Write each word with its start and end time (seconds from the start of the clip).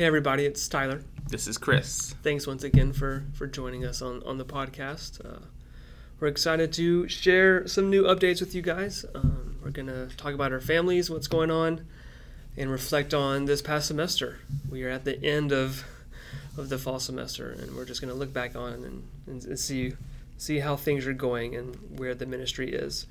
Hey 0.00 0.06
everybody, 0.06 0.46
it's 0.46 0.66
Tyler. 0.66 1.04
This 1.28 1.46
is 1.46 1.58
Chris. 1.58 2.14
Thanks 2.22 2.46
once 2.46 2.64
again 2.64 2.94
for 2.94 3.24
for 3.34 3.46
joining 3.46 3.84
us 3.84 4.00
on 4.00 4.22
on 4.22 4.38
the 4.38 4.46
podcast. 4.46 5.22
Uh, 5.22 5.44
we're 6.18 6.28
excited 6.28 6.72
to 6.72 7.06
share 7.06 7.68
some 7.68 7.90
new 7.90 8.04
updates 8.04 8.40
with 8.40 8.54
you 8.54 8.62
guys. 8.62 9.04
Um, 9.14 9.58
we're 9.62 9.72
gonna 9.72 10.06
talk 10.16 10.32
about 10.32 10.54
our 10.54 10.60
families, 10.62 11.10
what's 11.10 11.26
going 11.26 11.50
on, 11.50 11.86
and 12.56 12.70
reflect 12.70 13.12
on 13.12 13.44
this 13.44 13.60
past 13.60 13.88
semester. 13.88 14.38
We 14.70 14.84
are 14.84 14.88
at 14.88 15.04
the 15.04 15.22
end 15.22 15.52
of 15.52 15.84
of 16.56 16.70
the 16.70 16.78
fall 16.78 16.98
semester, 16.98 17.50
and 17.50 17.76
we're 17.76 17.84
just 17.84 18.00
gonna 18.00 18.14
look 18.14 18.32
back 18.32 18.56
on 18.56 18.72
and, 18.72 19.06
and, 19.26 19.44
and 19.44 19.58
see 19.58 19.96
see 20.38 20.60
how 20.60 20.76
things 20.76 21.06
are 21.06 21.12
going 21.12 21.54
and 21.54 21.76
where 21.98 22.14
the 22.14 22.24
ministry 22.24 22.72
is. 22.72 23.06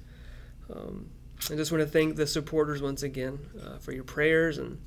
Um, 0.74 1.12
I 1.52 1.56
just 1.56 1.72
want 1.72 1.84
to 1.84 1.88
thank 1.88 2.16
the 2.16 2.26
supporters 2.26 2.82
once 2.82 3.04
again 3.04 3.38
uh, 3.64 3.78
for 3.78 3.92
your 3.92 4.06
prayers 4.06 4.58
and 4.58 4.82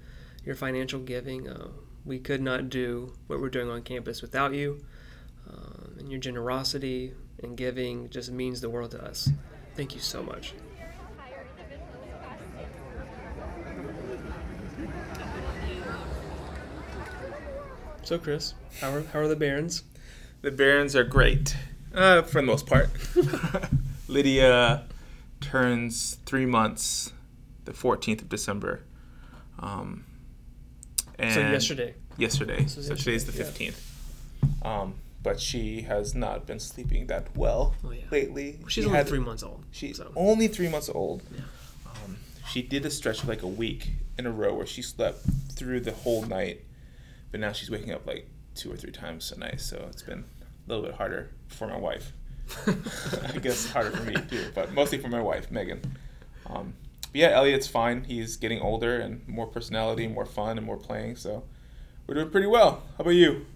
your 0.44 0.56
financial 0.56 0.98
giving. 0.98 1.48
Uh, 1.48 1.68
we 2.04 2.18
could 2.18 2.40
not 2.40 2.68
do 2.68 3.14
what 3.26 3.40
we're 3.40 3.48
doing 3.48 3.70
on 3.70 3.82
campus 3.82 4.22
without 4.22 4.54
you. 4.54 4.84
Um, 5.48 5.96
and 5.98 6.10
your 6.10 6.20
generosity 6.20 7.14
and 7.42 7.56
giving 7.56 8.08
just 8.10 8.30
means 8.30 8.60
the 8.60 8.70
world 8.70 8.92
to 8.92 9.04
us. 9.04 9.30
Thank 9.74 9.94
you 9.94 10.00
so 10.00 10.22
much. 10.22 10.54
So, 18.04 18.18
Chris, 18.18 18.54
how 18.80 18.92
are, 18.92 19.02
how 19.12 19.20
are 19.20 19.28
the 19.28 19.36
Barons? 19.36 19.84
The 20.42 20.50
Barons 20.50 20.96
are 20.96 21.04
great, 21.04 21.56
uh, 21.94 22.22
for 22.22 22.40
the 22.40 22.46
most 22.46 22.66
part. 22.66 22.90
Lydia 24.08 24.84
turns 25.40 26.18
three 26.26 26.46
months 26.46 27.12
the 27.64 27.72
14th 27.72 28.22
of 28.22 28.28
December. 28.28 28.82
Um, 29.58 30.04
so, 31.30 31.40
yesterday. 31.40 31.94
Yesterday. 32.16 32.66
So, 32.66 32.80
yesterday, 32.80 32.96
today's 32.96 33.24
the 33.26 33.32
15th. 33.32 33.80
Yeah. 34.64 34.80
Um, 34.80 34.94
but 35.22 35.40
she 35.40 35.82
has 35.82 36.14
not 36.14 36.46
been 36.46 36.58
sleeping 36.58 37.06
that 37.06 37.36
well 37.36 37.74
oh, 37.84 37.90
yeah. 37.90 38.02
lately. 38.10 38.56
Well, 38.60 38.68
she's 38.68 38.82
she 38.82 38.86
only 38.86 38.98
had, 38.98 39.08
three 39.08 39.20
months 39.20 39.42
old. 39.42 39.64
She's 39.70 39.98
so. 39.98 40.10
only 40.16 40.48
three 40.48 40.68
months 40.68 40.88
old. 40.88 41.22
Yeah. 41.32 41.42
Um, 41.86 42.16
she 42.48 42.62
did 42.62 42.84
a 42.84 42.90
stretch 42.90 43.22
of 43.22 43.28
like 43.28 43.42
a 43.42 43.48
week 43.48 43.90
in 44.18 44.26
a 44.26 44.30
row 44.32 44.54
where 44.54 44.66
she 44.66 44.82
slept 44.82 45.20
through 45.52 45.80
the 45.80 45.92
whole 45.92 46.22
night, 46.22 46.62
but 47.30 47.40
now 47.40 47.52
she's 47.52 47.70
waking 47.70 47.92
up 47.92 48.06
like 48.06 48.28
two 48.54 48.72
or 48.72 48.76
three 48.76 48.92
times 48.92 49.30
a 49.32 49.38
night. 49.38 49.60
So 49.60 49.86
it's 49.88 50.02
been 50.02 50.24
a 50.40 50.68
little 50.68 50.84
bit 50.84 50.94
harder 50.94 51.30
for 51.48 51.68
my 51.68 51.76
wife. 51.76 52.12
I 52.66 53.38
guess 53.38 53.70
harder 53.70 53.90
for 53.90 54.02
me 54.02 54.16
too, 54.28 54.46
but 54.54 54.72
mostly 54.72 54.98
for 54.98 55.08
my 55.08 55.20
wife, 55.20 55.50
Megan. 55.50 55.80
Um, 56.46 56.74
but 57.12 57.20
yeah, 57.20 57.28
Elliot's 57.28 57.66
fine. 57.66 58.04
He's 58.04 58.36
getting 58.36 58.60
older 58.60 58.98
and 58.98 59.26
more 59.28 59.46
personality, 59.46 60.08
more 60.08 60.24
fun, 60.24 60.56
and 60.56 60.66
more 60.66 60.78
playing. 60.78 61.16
So 61.16 61.44
we're 62.06 62.14
doing 62.14 62.30
pretty 62.30 62.46
well. 62.46 62.82
How 62.96 63.02
about 63.02 63.10
you? 63.10 63.46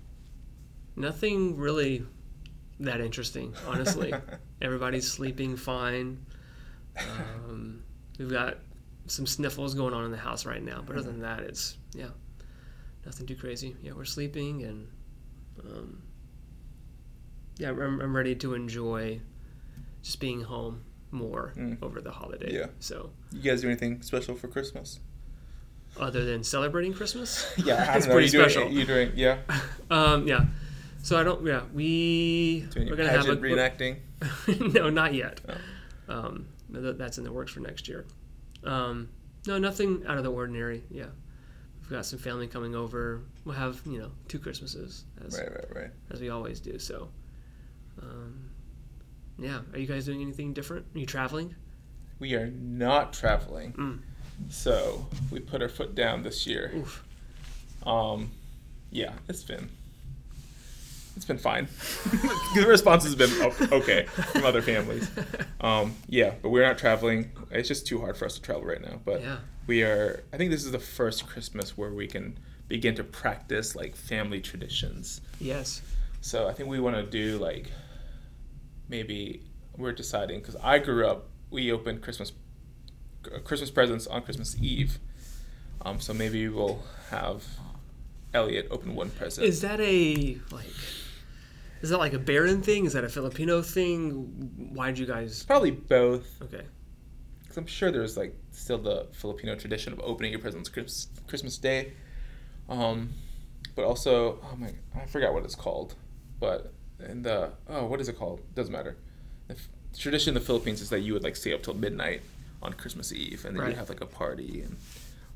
Nothing 0.95 1.57
really 1.57 2.05
that 2.81 3.01
interesting, 3.01 3.55
honestly. 3.67 4.13
Everybody's 4.63 5.11
sleeping 5.11 5.57
fine. 5.57 6.25
Um, 6.99 7.83
we've 8.19 8.31
got 8.31 8.59
some 9.07 9.27
sniffles 9.27 9.75
going 9.75 9.95
on 9.95 10.05
in 10.05 10.11
the 10.11 10.17
house 10.19 10.45
right 10.45 10.63
now, 10.63 10.83
but 10.87 10.97
other 10.97 11.11
than 11.11 11.21
that, 11.21 11.41
it's 11.41 11.79
yeah, 11.95 12.09
nothing 13.07 13.27
too 13.27 13.37
crazy. 13.37 13.75
Yeah, 13.83 13.93
we're 13.93 14.05
sleeping 14.05 14.65
and 14.65 14.89
um, 15.65 16.03
yeah, 17.59 17.71
I'm, 17.71 18.01
I'm 18.01 18.15
ready 18.15 18.35
to 18.37 18.55
enjoy 18.55 19.21
just 20.03 20.21
being 20.21 20.43
home 20.43 20.85
more 21.17 21.53
mm. 21.57 21.77
over 21.83 22.01
the 22.01 22.11
holiday. 22.11 22.53
Yeah. 22.53 22.67
So 22.79 23.11
you 23.33 23.41
guys 23.41 23.63
do 23.63 23.69
anything 23.69 24.03
special 24.03 24.35
for 24.35 24.49
Christmas? 24.49 25.01
Other 25.99 26.25
than 26.25 26.45
celebrating 26.45 26.93
Christmas? 26.93 27.51
yeah, 27.65 27.97
it's 27.97 28.07
pretty 28.07 28.25
you 28.25 28.41
special. 28.41 28.65
Doing, 28.65 28.77
you 28.77 28.85
doing 28.85 29.13
yeah? 29.15 29.39
um, 29.91 30.27
yeah. 30.27 30.45
So 31.03 31.19
I 31.19 31.23
don't. 31.23 31.45
Yeah, 31.47 31.63
we 31.73 32.67
doing 32.71 32.89
we're 32.89 32.97
gonna 32.97 33.11
have 33.11 33.29
a 33.29 33.37
reenacting. 33.37 33.99
no, 34.75 34.91
not 34.91 35.15
yet. 35.15 35.41
Oh. 35.49 35.55
Um, 36.09 36.47
that's 36.69 37.19
in 37.19 37.25
the 37.25 37.33
works 37.33 37.53
for 37.53 37.61
next 37.61 37.89
year. 37.89 38.07
Um, 38.65 39.09
no, 39.47 39.59
nothing 39.59 40.05
out 40.07 40.19
of 40.19 40.25
the 40.25 40.31
ordinary. 40.31 40.83
Yeah, 40.91 41.07
we've 41.81 41.91
got 41.91 42.07
some 42.07 42.19
family 42.19 42.47
coming 42.47 42.75
over. 42.75 43.23
We'll 43.45 43.55
have 43.55 43.81
you 43.87 43.99
know 43.99 44.11
two 44.29 44.39
Christmases 44.39 45.05
as 45.25 45.39
right, 45.39 45.51
right, 45.51 45.77
right. 45.77 45.91
as 46.11 46.21
we 46.21 46.29
always 46.29 46.61
do. 46.61 46.79
So, 46.79 47.09
um, 48.03 48.46
yeah. 49.39 49.61
Are 49.73 49.79
you 49.79 49.87
guys 49.87 50.07
doing 50.07 50.23
anything 50.23 50.53
different? 50.53 50.87
Are 50.95 50.99
you 50.99 51.07
traveling? 51.07 51.55
We 52.19 52.35
are 52.35 52.47
not 52.49 53.13
traveling. 53.13 53.73
Mm. 53.73 53.99
So 54.51 55.07
we 55.31 55.41
put 55.41 55.63
our 55.63 55.69
foot 55.69 55.95
down 55.95 56.23
this 56.23 56.47
year. 56.47 56.73
Oof. 56.75 57.05
Um, 57.85 58.31
yeah, 58.91 59.13
it's 59.29 59.43
been 59.43 59.69
it's 61.17 61.25
been 61.25 61.39
fine. 61.39 61.67
the 62.55 62.67
response 62.67 63.03
has 63.05 63.15
been 63.15 63.31
okay 63.73 64.05
from 64.05 64.45
other 64.45 64.63
families. 64.63 65.11
Um, 65.59 65.95
yeah, 66.07 66.35
but 66.43 66.51
we're 66.51 66.65
not 66.65 66.77
traveling. 66.77 67.31
It's 67.51 67.67
just 67.67 67.87
too 67.87 67.99
hard 67.99 68.17
for 68.17 68.27
us 68.27 68.35
to 68.35 68.43
travel 68.43 68.65
right 68.65 68.81
now. 68.81 69.01
But 69.05 69.23
yeah. 69.23 69.39
we 69.67 69.83
are. 69.83 70.23
I 70.33 70.37
think 70.37 70.51
this 70.51 70.65
is 70.65 70.71
the 70.71 70.79
first 70.79 71.27
Christmas 71.27 71.77
where 71.77 71.93
we 71.93 72.07
can 72.07 72.39
begin 72.69 72.95
to 72.97 73.03
practice 73.03 73.75
like 73.75 73.97
family 73.97 74.41
traditions. 74.41 75.23
Yes. 75.41 75.81
So 76.21 76.47
I 76.47 76.53
think 76.53 76.69
we 76.69 76.79
want 76.79 76.95
to 76.97 77.03
do 77.03 77.39
like 77.39 77.73
maybe 78.89 79.43
we're 79.77 79.93
deciding 79.93 80.41
because 80.41 80.57
I 80.57 80.79
grew 80.79 81.07
up. 81.07 81.29
We 81.51 81.71
opened 81.73 82.03
Christmas 82.03 82.33
Christmas 83.45 83.71
presents 83.71 84.07
on 84.07 84.23
Christmas 84.23 84.57
Eve. 84.61 84.99
Um, 85.83 86.01
so 86.01 86.15
maybe 86.15 86.49
we'll 86.49 86.83
have 87.11 87.45
Elliot 88.35 88.69
open 88.71 88.95
one 88.95 89.11
present. 89.11 89.47
Is 89.47 89.61
that 89.63 89.81
a 89.81 90.39
like? 90.51 90.67
Is 91.83 91.91
that 91.91 91.99
like 91.99 92.15
a 92.15 92.19
Baron 92.19 92.63
thing? 92.63 92.87
Is 92.87 92.95
that 92.95 93.05
a 93.05 93.09
Filipino 93.09 93.63
thing? 93.63 94.71
Why 94.73 94.89
did 94.89 94.99
you 94.99 95.07
guys? 95.07 95.45
Probably 95.45 95.71
both. 95.71 96.43
Okay. 96.43 96.65
Because 97.43 97.57
I'm 97.57 97.67
sure 97.67 97.91
there's 97.91 98.17
like 98.17 98.35
still 98.51 98.79
the 98.79 99.09
Filipino 99.13 99.55
tradition 99.55 99.93
of 99.93 100.01
opening 100.01 100.33
your 100.33 100.41
presents 100.41 100.69
Christmas, 100.69 101.09
Christmas 101.27 101.59
Day. 101.59 101.93
Um, 102.69 103.11
but 103.75 103.85
also, 103.85 104.41
oh 104.43 104.57
my, 104.57 104.71
I 104.97 105.07
forgot 105.07 105.33
what 105.35 105.45
it's 105.45 105.55
called. 105.55 105.95
But 106.41 106.73
in 107.01 107.23
the 107.23 107.53
oh, 107.69 107.87
what 107.87 108.01
is 108.01 108.09
it 108.09 108.19
called? 108.19 108.41
Doesn't 108.55 108.73
matter. 108.73 108.97
The 109.49 109.55
f- 109.55 109.69
tradition 109.99 110.31
in 110.31 110.35
the 110.35 110.47
Philippines 110.47 110.81
is 110.81 110.91
that 110.91 111.01
you 111.01 111.13
would 111.13 111.23
like 111.23 111.37
stay 111.37 111.53
up 111.53 111.63
till 111.63 111.75
midnight 111.75 112.23
on 112.63 112.73
Christmas 112.73 113.13
Eve, 113.13 113.45
and 113.45 113.57
then 113.57 113.63
right. 113.63 113.71
you 113.71 113.77
have 113.77 113.89
like 113.89 114.01
a 114.01 114.07
party, 114.07 114.63
and 114.63 114.77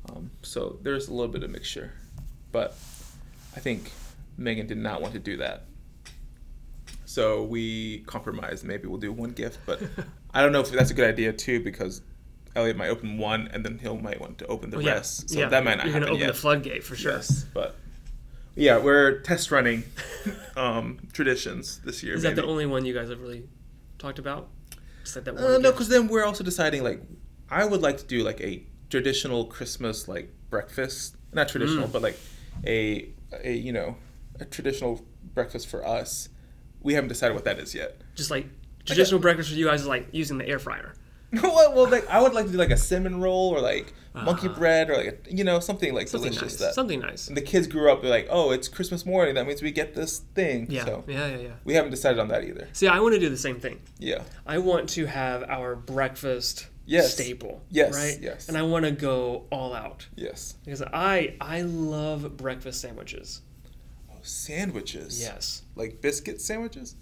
um, 0.09 0.31
so 0.41 0.79
there's 0.81 1.07
a 1.07 1.13
little 1.13 1.31
bit 1.31 1.43
of 1.43 1.49
mixture. 1.49 1.93
But 2.51 2.75
I 3.55 3.59
think 3.59 3.91
Megan 4.37 4.67
did 4.67 4.77
not 4.77 5.01
want 5.01 5.13
to 5.13 5.19
do 5.19 5.37
that. 5.37 5.63
So 7.05 7.43
we 7.43 7.99
compromised. 7.99 8.63
Maybe 8.63 8.87
we'll 8.87 8.97
do 8.97 9.11
one 9.11 9.31
gift, 9.31 9.59
but 9.65 9.81
I 10.33 10.41
don't 10.41 10.51
know 10.51 10.61
if 10.61 10.71
that's 10.71 10.91
a 10.91 10.93
good 10.93 11.09
idea 11.09 11.33
too 11.33 11.61
because 11.61 12.01
Elliot 12.55 12.77
might 12.77 12.89
open 12.89 13.17
one 13.17 13.49
and 13.53 13.65
then 13.65 13.79
he'll 13.79 13.97
might 13.97 14.19
want 14.19 14.37
to 14.39 14.47
open 14.47 14.69
the 14.69 14.77
oh, 14.77 14.79
yeah. 14.79 14.93
rest. 14.93 15.29
So 15.29 15.39
yeah. 15.39 15.49
that 15.49 15.63
might 15.63 15.75
not 15.75 15.85
You're 15.85 15.93
happen 15.93 16.07
gonna 16.07 16.15
open 16.15 16.27
yet. 16.27 16.33
the 16.33 16.39
floodgate 16.39 16.83
for 16.83 16.95
sure. 16.95 17.13
Yes, 17.13 17.45
but 17.53 17.75
yeah, 18.55 18.77
we're 18.77 19.19
test 19.21 19.51
running 19.51 19.83
um, 20.55 20.99
traditions 21.13 21.79
this 21.85 22.03
year. 22.03 22.15
Is 22.15 22.23
maybe. 22.23 22.35
that 22.35 22.41
the 22.41 22.47
only 22.47 22.65
one 22.65 22.85
you 22.85 22.93
guys 22.93 23.09
have 23.09 23.21
really 23.21 23.43
talked 23.97 24.19
about? 24.19 24.49
Like 25.15 25.25
that 25.25 25.37
uh, 25.37 25.57
no, 25.57 25.71
because 25.71 25.89
then 25.89 26.07
we're 26.07 26.25
also 26.25 26.43
deciding 26.43 26.83
like 26.83 27.01
I 27.49 27.65
would 27.65 27.81
like 27.81 27.97
to 27.97 28.05
do 28.05 28.23
like 28.23 28.39
a 28.41 28.63
traditional 28.89 29.45
Christmas 29.45 30.07
like 30.07 30.31
breakfast, 30.49 31.15
not 31.33 31.49
traditional, 31.49 31.87
mm. 31.87 31.91
but 31.91 32.01
like 32.01 32.19
a 32.65 33.09
a 33.43 33.53
you 33.53 33.71
know 33.71 33.95
a 34.39 34.45
traditional 34.45 35.01
breakfast 35.33 35.67
for 35.67 35.85
us. 35.85 36.29
We 36.81 36.93
haven't 36.93 37.09
decided 37.09 37.33
what 37.33 37.45
that 37.45 37.59
is 37.59 37.73
yet. 37.75 38.01
Just 38.15 38.31
like 38.31 38.47
traditional 38.85 39.19
a, 39.19 39.21
breakfast 39.21 39.49
for 39.49 39.55
you 39.55 39.65
guys 39.65 39.81
is 39.81 39.87
like 39.87 40.07
using 40.11 40.37
the 40.37 40.47
air 40.47 40.59
fryer. 40.59 40.93
well, 41.43 41.73
well, 41.73 41.89
like 41.89 42.07
I 42.09 42.21
would 42.21 42.33
like 42.33 42.45
to 42.45 42.51
do 42.51 42.57
like 42.57 42.71
a 42.71 42.77
cinnamon 42.77 43.21
roll 43.21 43.49
or 43.49 43.61
like 43.61 43.93
uh, 44.13 44.23
monkey 44.23 44.49
bread 44.49 44.89
or 44.89 44.97
like 44.97 45.27
a, 45.27 45.33
you 45.33 45.43
know 45.43 45.59
something 45.59 45.93
like 45.93 46.09
something 46.09 46.31
delicious. 46.31 46.59
Nice. 46.59 46.59
That 46.59 46.73
something 46.73 46.99
nice. 46.99 47.27
And 47.29 47.37
the 47.37 47.41
kids 47.41 47.67
grew 47.67 47.89
up. 47.89 48.01
They're 48.01 48.11
like, 48.11 48.27
oh, 48.29 48.51
it's 48.51 48.67
Christmas 48.67 49.05
morning. 49.05 49.35
That 49.35 49.47
means 49.47 49.61
we 49.61 49.71
get 49.71 49.95
this 49.95 50.19
thing. 50.35 50.67
Yeah, 50.69 50.85
so 50.85 51.03
yeah, 51.07 51.27
yeah, 51.27 51.37
yeah. 51.37 51.49
We 51.63 51.73
haven't 51.75 51.91
decided 51.91 52.19
on 52.19 52.27
that 52.29 52.43
either. 52.43 52.67
See, 52.73 52.87
I 52.87 52.99
want 52.99 53.13
to 53.13 53.19
do 53.19 53.29
the 53.29 53.37
same 53.37 53.59
thing. 53.59 53.81
Yeah. 53.97 54.23
I 54.45 54.57
want 54.57 54.89
to 54.89 55.05
have 55.05 55.43
our 55.43 55.75
breakfast 55.75 56.67
yes. 56.85 57.13
staple. 57.13 57.61
Yes. 57.69 57.95
Right. 57.95 58.17
Yes. 58.21 58.49
And 58.49 58.57
I 58.57 58.63
want 58.63 58.85
to 58.85 58.91
go 58.91 59.45
all 59.51 59.73
out. 59.73 60.07
Yes. 60.15 60.55
Because 60.65 60.81
I 60.81 61.35
I 61.39 61.61
love 61.61 62.35
breakfast 62.35 62.81
sandwiches. 62.81 63.41
Oh, 64.11 64.17
sandwiches. 64.21 65.21
Yes. 65.21 65.63
Like 65.75 66.01
biscuit 66.01 66.41
sandwiches. 66.41 66.95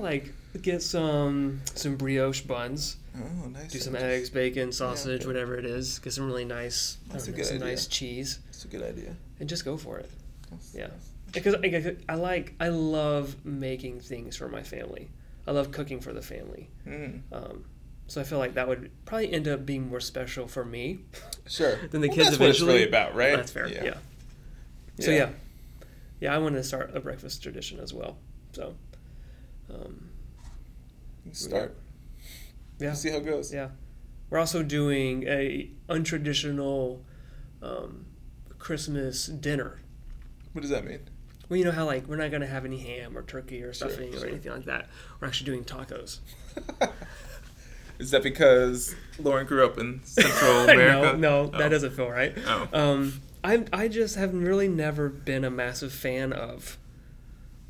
Like 0.00 0.32
get 0.62 0.82
some 0.82 1.60
some 1.74 1.96
brioche 1.96 2.42
buns. 2.42 2.96
Oh, 3.16 3.48
nice. 3.48 3.70
Do 3.70 3.78
some 3.78 3.94
eggs, 3.94 4.28
bacon, 4.28 4.72
sausage, 4.72 5.06
yeah, 5.06 5.16
okay. 5.18 5.26
whatever 5.26 5.56
it 5.56 5.64
is. 5.64 6.00
Get 6.00 6.12
some 6.12 6.26
really 6.26 6.44
nice, 6.44 6.98
That's 7.08 7.28
a 7.28 7.30
know, 7.30 7.36
good 7.36 7.46
some 7.46 7.56
idea. 7.56 7.68
nice 7.68 7.86
cheese. 7.86 8.40
That's 8.46 8.64
a 8.64 8.68
good 8.68 8.82
idea. 8.82 9.14
And 9.38 9.48
just 9.48 9.64
go 9.64 9.76
for 9.76 9.98
it. 9.98 10.10
That's 10.50 10.74
yeah, 10.74 10.88
nice. 10.88 11.10
because 11.32 11.54
I, 11.54 11.96
I 12.08 12.16
like 12.16 12.54
I 12.58 12.68
love 12.68 13.44
making 13.44 14.00
things 14.00 14.36
for 14.36 14.48
my 14.48 14.62
family. 14.62 15.10
I 15.46 15.52
love 15.52 15.70
cooking 15.70 16.00
for 16.00 16.12
the 16.12 16.22
family. 16.22 16.70
Mm. 16.86 17.20
Um, 17.30 17.64
so 18.06 18.20
I 18.20 18.24
feel 18.24 18.38
like 18.38 18.54
that 18.54 18.66
would 18.66 18.90
probably 19.04 19.32
end 19.32 19.48
up 19.48 19.64
being 19.64 19.88
more 19.88 20.00
special 20.00 20.48
for 20.48 20.64
me. 20.64 21.00
Sure. 21.46 21.76
than 21.90 22.00
the 22.00 22.08
well, 22.08 22.16
kids 22.16 22.30
that's 22.30 22.36
eventually. 22.36 22.46
What 22.46 22.50
it's 22.50 22.62
really 22.62 22.88
about, 22.88 23.14
right? 23.14 23.36
That's 23.36 23.52
fair. 23.52 23.68
Yeah. 23.68 23.84
yeah. 23.84 23.94
So 25.00 25.10
yeah, 25.10 25.30
yeah, 26.20 26.34
I 26.34 26.38
want 26.38 26.54
to 26.54 26.64
start 26.64 26.90
a 26.94 27.00
breakfast 27.00 27.42
tradition 27.42 27.80
as 27.80 27.92
well. 27.92 28.16
So, 28.52 28.74
um, 29.72 30.08
Start. 31.32 31.76
yeah, 32.78 32.92
See 32.92 33.10
how 33.10 33.16
it 33.16 33.24
goes. 33.24 33.52
yeah. 33.52 33.68
We're 34.30 34.38
also 34.38 34.62
doing 34.62 35.24
a 35.28 35.70
untraditional 35.88 37.00
um, 37.62 38.06
Christmas 38.58 39.26
dinner. 39.26 39.80
What 40.52 40.62
does 40.62 40.70
that 40.70 40.84
mean? 40.84 41.00
Well, 41.48 41.58
you 41.58 41.64
know 41.64 41.72
how 41.72 41.84
like 41.84 42.06
we're 42.08 42.16
not 42.16 42.30
gonna 42.30 42.46
have 42.46 42.64
any 42.64 42.78
ham 42.78 43.16
or 43.16 43.22
turkey 43.22 43.62
or 43.62 43.72
Sure, 43.74 43.90
stuffing 43.90 44.14
or 44.14 44.18
sure. 44.18 44.28
anything 44.28 44.52
like 44.52 44.64
that. 44.64 44.88
We're 45.20 45.28
actually 45.28 45.46
doing 45.52 45.64
tacos. 45.64 46.18
Is 47.98 48.10
that 48.10 48.22
because 48.24 48.94
Lauren 49.20 49.46
grew 49.46 49.64
up 49.64 49.78
in 49.78 50.00
Central 50.04 50.60
America? 50.68 51.16
no, 51.16 51.44
no, 51.44 51.50
Oh. 51.54 51.58
that 51.58 51.68
doesn't 51.68 51.92
feel 51.92 52.08
right. 52.10 52.34
Oh. 52.46 52.68
Um, 52.72 53.20
I 53.44 53.64
I 53.72 53.88
just 53.88 54.16
have 54.16 54.34
really 54.34 54.68
never 54.68 55.08
been 55.08 55.44
a 55.44 55.50
massive 55.50 55.92
fan 55.92 56.32
of, 56.32 56.76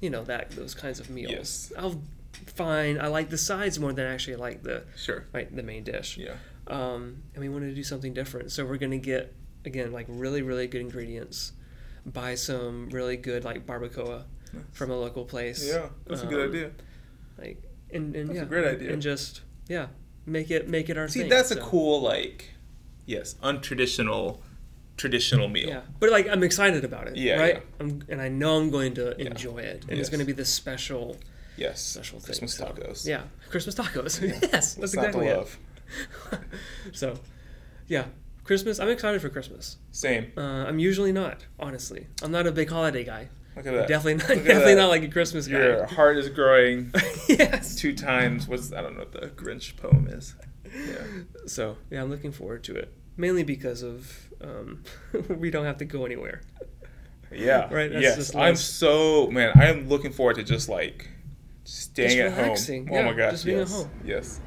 you 0.00 0.10
know, 0.10 0.24
that 0.24 0.50
those 0.52 0.74
kinds 0.74 1.00
of 1.00 1.10
meals. 1.10 1.32
Yes. 1.32 1.72
I'll 1.78 2.00
fine. 2.46 3.00
I 3.00 3.06
like 3.08 3.30
the 3.30 3.38
sides 3.38 3.78
more 3.78 3.92
than 3.92 4.06
I 4.06 4.12
actually 4.14 4.36
like 4.36 4.62
the 4.62 4.84
Sure. 4.96 5.24
right 5.32 5.54
the 5.54 5.62
main 5.62 5.84
dish. 5.84 6.18
Yeah. 6.18 6.34
Um, 6.66 7.22
and 7.34 7.42
we 7.42 7.48
wanted 7.48 7.68
to 7.68 7.74
do 7.74 7.82
something 7.84 8.12
different, 8.14 8.50
so 8.52 8.64
we're 8.64 8.78
gonna 8.78 8.98
get 8.98 9.34
again 9.64 9.92
like 9.92 10.06
really 10.08 10.42
really 10.42 10.66
good 10.66 10.80
ingredients, 10.80 11.52
buy 12.06 12.34
some 12.34 12.88
really 12.90 13.16
good 13.16 13.44
like 13.44 13.66
barbacoa 13.66 14.24
Nice. 14.52 14.62
from 14.72 14.90
a 14.90 14.96
local 14.96 15.24
place. 15.24 15.66
Yeah, 15.66 15.88
that's 16.06 16.22
a 16.22 16.26
good 16.26 16.42
Um, 16.44 16.48
idea. 16.50 16.70
Like 17.38 17.62
and 17.92 18.14
and 18.16 18.28
That's 18.28 18.38
a 18.38 18.42
yeah, 18.42 18.48
great 18.48 18.66
idea. 18.66 18.92
And 18.92 19.00
just 19.02 19.42
yeah, 19.68 19.88
make 20.26 20.50
it 20.50 20.68
make 20.68 20.88
it 20.88 20.96
our 20.98 21.08
See, 21.08 21.20
thing. 21.20 21.28
that's 21.30 21.50
a 21.50 21.56
cool 21.60 22.00
like, 22.02 22.54
yes, 23.06 23.34
untraditional, 23.42 24.40
traditional 24.96 25.48
meal. 25.48 25.68
Yeah, 25.68 25.80
but 26.00 26.10
like 26.10 26.28
I'm 26.28 26.42
excited 26.42 26.84
about 26.84 27.08
it. 27.08 27.16
Yeah, 27.16 27.38
right. 27.40 27.54
yeah. 27.56 27.60
I'm, 27.80 28.02
and 28.08 28.20
I 28.20 28.28
know 28.28 28.58
I'm 28.58 28.70
going 28.70 28.94
to 28.94 29.14
Yeah. 29.18 29.26
enjoy 29.26 29.58
it, 29.58 29.82
and 29.88 29.90
Yes. 29.92 30.00
it's 30.00 30.08
going 30.10 30.20
to 30.20 30.24
be 30.26 30.32
this 30.32 30.48
special, 30.48 31.16
Yes. 31.56 31.80
special 31.82 32.18
thing. 32.20 32.26
Christmas 32.26 32.54
so, 32.54 32.66
tacos. 32.66 33.06
Yeah, 33.06 33.22
Christmas 33.50 33.74
tacos. 33.74 34.20
yes, 34.22 34.40
that's 34.50 34.76
It's 34.78 34.94
exactly 34.94 35.26
it. 35.28 35.48
so, 36.92 37.14
yeah, 37.88 38.06
Christmas. 38.44 38.78
I'm 38.80 38.88
excited 38.88 39.20
for 39.20 39.28
Christmas. 39.28 39.76
Same. 39.90 40.32
Uh, 40.36 40.40
I'm 40.40 40.78
usually 40.78 41.12
not, 41.12 41.46
honestly. 41.58 42.06
I'm 42.22 42.30
not 42.32 42.46
a 42.46 42.52
big 42.52 42.70
holiday 42.70 43.04
guy. 43.04 43.28
Look 43.56 43.66
at 43.66 43.72
that. 43.74 43.88
Definitely 43.88 44.14
not. 44.14 44.28
Look 44.28 44.44
Definitely 44.44 44.74
not 44.74 44.88
like 44.88 45.02
a 45.04 45.08
Christmas 45.08 45.46
guy. 45.46 45.58
Your 45.58 45.86
heart 45.86 46.16
is 46.16 46.28
growing 46.28 46.90
yes. 47.28 47.76
two 47.76 47.94
times. 47.94 48.48
What's 48.48 48.72
I 48.72 48.82
don't 48.82 48.94
know 48.94 49.00
what 49.00 49.12
the 49.12 49.28
Grinch 49.28 49.76
poem 49.76 50.08
is. 50.08 50.34
Yeah. 50.76 50.96
So 51.46 51.76
yeah, 51.90 52.02
I'm 52.02 52.10
looking 52.10 52.32
forward 52.32 52.64
to 52.64 52.74
it. 52.74 52.92
Mainly 53.16 53.44
because 53.44 53.82
of 53.84 54.28
um, 54.44 54.82
we 55.28 55.50
don't 55.50 55.64
have 55.64 55.78
to 55.78 55.84
go 55.84 56.04
anywhere. 56.04 56.40
Yeah. 57.32 57.68
Right, 57.70 57.90
that's 57.90 58.02
yes. 58.02 58.16
just 58.16 58.36
I'm 58.36 58.56
so 58.56 59.28
man. 59.28 59.52
I 59.56 59.66
am 59.66 59.88
looking 59.88 60.12
forward 60.12 60.36
to 60.36 60.44
just 60.44 60.68
like 60.68 61.08
staying 61.64 62.10
Just 62.18 62.18
at 62.20 62.42
relaxing, 62.42 62.86
home. 62.86 62.96
Oh 62.96 63.00
yeah, 63.00 63.06
my 63.06 63.12
gosh. 63.14 63.32
just 63.32 63.44
being 63.44 63.58
at 63.58 63.68
yes. 63.68 63.72
home. 63.74 63.90
Yes. 64.04 64.40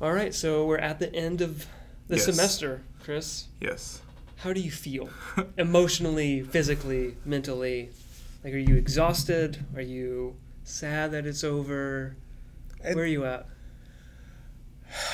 All 0.00 0.12
right, 0.12 0.32
so 0.32 0.64
we're 0.66 0.78
at 0.78 1.00
the 1.00 1.12
end 1.12 1.40
of 1.40 1.66
the 2.06 2.16
Yes. 2.16 2.26
semester, 2.26 2.82
Chris. 3.02 3.46
Yes. 3.60 4.00
How 4.36 4.52
do 4.52 4.60
you 4.60 4.70
feel? 4.70 5.08
Emotionally, 5.58 6.42
physically, 6.42 7.16
mentally? 7.24 7.90
Like, 8.44 8.54
are 8.54 8.58
you 8.58 8.76
exhausted? 8.76 9.58
Are 9.74 9.82
you 9.82 10.36
sad 10.62 11.10
that 11.10 11.26
it's 11.26 11.42
over? 11.42 12.16
I- 12.84 12.94
Where 12.94 13.04
are 13.04 13.06
you 13.06 13.24
at? 13.24 13.46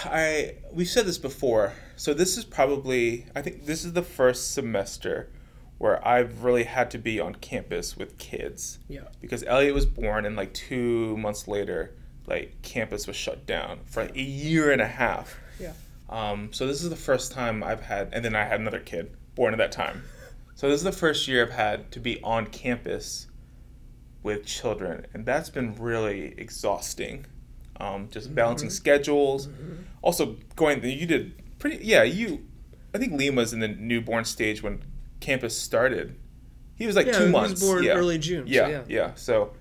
I 0.04 0.56
we've 0.72 0.88
said 0.88 1.06
this 1.06 1.18
before. 1.18 1.72
So 1.96 2.14
this 2.14 2.36
is 2.36 2.44
probably 2.44 3.26
I 3.34 3.42
think 3.42 3.66
this 3.66 3.84
is 3.84 3.92
the 3.92 4.02
first 4.02 4.52
semester 4.52 5.30
where 5.78 6.06
I've 6.06 6.44
really 6.44 6.64
had 6.64 6.90
to 6.92 6.98
be 6.98 7.18
on 7.18 7.34
campus 7.36 7.96
with 7.96 8.16
kids 8.16 8.78
Yeah. 8.88 9.08
because 9.20 9.42
Elliot 9.42 9.74
was 9.74 9.86
born 9.86 10.24
and 10.24 10.36
like 10.36 10.54
2 10.54 11.16
months 11.16 11.48
later 11.48 11.92
like 12.26 12.62
campus 12.62 13.06
was 13.08 13.16
shut 13.16 13.44
down 13.44 13.80
for 13.86 14.04
like 14.04 14.16
a 14.16 14.22
year 14.22 14.70
and 14.70 14.80
a 14.80 14.86
half. 14.86 15.36
Yeah. 15.58 15.72
Um, 16.08 16.52
so 16.52 16.66
this 16.66 16.82
is 16.82 16.90
the 16.90 16.96
first 16.96 17.32
time 17.32 17.62
I've 17.64 17.82
had 17.82 18.10
and 18.12 18.24
then 18.24 18.36
I 18.36 18.44
had 18.44 18.60
another 18.60 18.78
kid 18.78 19.16
born 19.34 19.52
at 19.52 19.58
that 19.58 19.72
time. 19.72 20.04
So 20.54 20.68
this 20.68 20.76
is 20.78 20.84
the 20.84 20.92
first 20.92 21.26
year 21.26 21.44
I've 21.44 21.52
had 21.52 21.90
to 21.92 22.00
be 22.00 22.22
on 22.22 22.46
campus 22.46 23.26
with 24.22 24.46
children 24.46 25.06
and 25.12 25.26
that's 25.26 25.50
been 25.50 25.74
really 25.74 26.34
exhausting. 26.38 27.26
Um, 27.80 28.08
just 28.10 28.34
balancing 28.34 28.70
schedules. 28.70 29.48
Also, 30.02 30.36
going 30.56 30.84
you 30.84 31.06
did 31.06 31.58
pretty. 31.58 31.84
Yeah, 31.84 32.02
you. 32.02 32.46
I 32.94 32.98
think 32.98 33.12
Liam 33.12 33.34
was 33.34 33.52
in 33.52 33.60
the 33.60 33.68
newborn 33.68 34.24
stage 34.24 34.62
when 34.62 34.84
campus 35.20 35.58
started. 35.58 36.16
He 36.76 36.86
was 36.86 36.96
like 36.96 37.06
yeah, 37.06 37.18
two 37.18 37.26
he 37.26 37.32
months. 37.32 37.52
was 37.52 37.62
born 37.62 37.84
yeah. 37.84 37.92
early 37.92 38.18
June. 38.18 38.44
Yeah, 38.46 38.64
so 38.64 38.68
yeah. 38.68 38.82
yeah. 38.88 39.14
So 39.14 39.52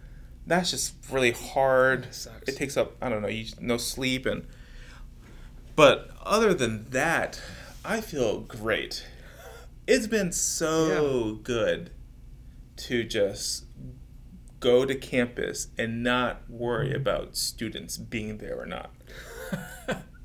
that's 0.45 0.71
just 0.71 0.95
really 1.11 1.31
hard. 1.31 2.13
Sucks. 2.13 2.49
It 2.49 2.57
takes 2.57 2.77
up. 2.77 2.95
I 3.01 3.09
don't 3.09 3.21
know. 3.21 3.27
You 3.27 3.45
no 3.59 3.77
sleep 3.77 4.25
and. 4.25 4.45
But 5.75 6.11
other 6.21 6.53
than 6.53 6.89
that, 6.91 7.41
I 7.83 7.99
feel 7.99 8.41
great. 8.41 9.07
It's 9.87 10.05
been 10.05 10.31
so 10.31 11.39
good 11.43 11.89
to 12.77 13.03
just 13.03 13.65
go 14.63 14.85
to 14.85 14.95
campus 14.95 15.67
and 15.77 16.03
not 16.03 16.49
worry 16.49 16.93
about 16.93 17.35
students 17.35 17.97
being 17.97 18.37
there 18.37 18.57
or 18.59 18.65
not. 18.65 18.91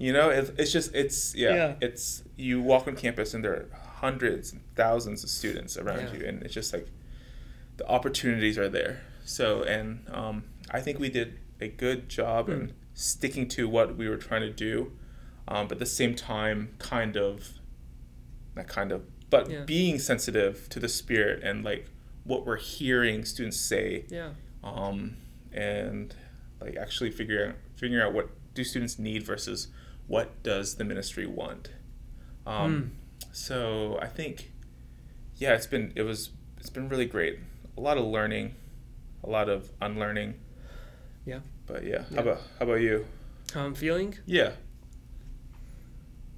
You 0.01 0.13
know, 0.13 0.31
it's, 0.31 0.51
it's 0.57 0.73
just 0.73 0.95
it's 0.95 1.35
yeah, 1.35 1.55
Yeah. 1.55 1.75
it's 1.81 2.23
you 2.37 2.63
walk 2.63 2.87
on 2.87 2.95
campus 2.95 3.35
and 3.35 3.43
there 3.45 3.53
are 3.55 3.69
hundreds 3.97 4.53
and 4.53 4.61
thousands 4.77 5.25
of 5.25 5.31
students 5.31 5.77
around 5.77 6.01
Yeah. 6.13 6.15
you, 6.21 6.27
and 6.27 6.43
it's 6.45 6.55
just 6.55 6.73
like 6.73 6.87
the 7.79 7.87
opportunities 7.89 8.57
are 8.59 8.69
there. 8.69 9.01
So, 9.25 9.63
and 9.65 10.07
um, 10.13 10.45
I 10.71 10.81
think 10.81 11.01
we 11.01 11.09
did 11.09 11.39
a 11.61 11.67
good 11.69 12.09
job 12.09 12.49
in 12.49 12.73
sticking 12.95 13.49
to 13.49 13.69
what 13.69 13.97
we 13.97 14.09
were 14.09 14.17
trying 14.17 14.43
to 14.43 14.53
do, 14.53 14.93
um, 15.49 15.67
but 15.67 15.75
at 15.77 15.79
the 15.81 15.87
same 15.87 16.15
time, 16.15 16.75
kind 16.79 17.17
of, 17.17 17.55
not 18.55 18.69
kind 18.69 18.93
of, 18.93 19.03
but 19.31 19.51
Yeah. 19.51 19.65
being 19.65 19.99
sensitive 19.99 20.69
to 20.71 20.79
the 20.79 20.89
spirit 20.89 21.43
and 21.43 21.65
like 21.65 21.87
what 22.29 22.45
we're 22.47 22.57
hearing 22.59 23.25
students 23.25 23.59
say 23.59 24.05
Yeah. 24.09 24.31
um, 24.63 25.17
and 25.53 26.15
like 26.61 26.77
actually 26.77 27.11
figure 27.11 27.49
out 27.49 27.55
figuring 27.77 28.03
out 28.05 28.13
what 28.13 28.29
do 28.55 28.63
students 28.65 28.99
need 28.99 29.23
versus 29.25 29.69
what 30.07 30.43
does 30.43 30.77
the 30.77 30.85
ministry 30.85 31.27
want. 31.27 31.71
Um, 32.47 32.93
So 33.33 33.99
I 34.01 34.07
think, 34.09 34.51
yeah, 35.37 35.55
it's 35.55 35.67
been 35.67 35.93
it 35.97 36.03
was 36.03 36.31
it's 36.59 36.71
been 36.71 36.89
really 36.89 37.07
great. 37.07 37.39
A 37.77 37.81
lot 37.81 37.97
of 37.99 38.05
learning, 38.05 38.55
a 39.25 39.29
lot 39.31 39.49
of 39.49 39.71
unlearning. 39.81 40.35
Yeah. 41.25 41.41
But 41.67 41.85
yeah, 41.85 42.05
Yeah. 42.11 42.17
how 42.17 42.23
about 42.23 42.41
how 42.59 42.65
about 42.67 42.81
you? 42.81 43.07
How 43.55 43.65
I'm 43.65 43.75
feeling? 43.75 44.19
Yeah. 44.27 44.53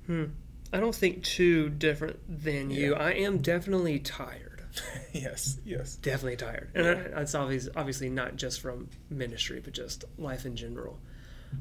Hmm. 0.07 0.25
I 0.73 0.79
don't 0.79 0.95
think 0.95 1.25
too 1.25 1.69
different 1.71 2.19
than 2.45 2.71
you. 2.71 2.95
I 2.95 3.13
am 3.13 3.39
definitely 3.39 3.99
tired. 3.99 4.50
yes. 5.13 5.59
Yes. 5.65 5.97
Definitely 5.97 6.37
tired, 6.37 6.71
and 6.75 6.85
Yeah. 6.87 6.93
I, 6.93 7.09
that's 7.21 7.35
obviously 7.35 7.73
obviously 7.77 8.09
not 8.11 8.37
just 8.37 8.61
from 8.61 8.89
ministry, 9.09 9.61
but 9.63 9.73
just 9.73 10.05
life 10.19 10.45
in 10.47 10.57
general. 10.57 10.99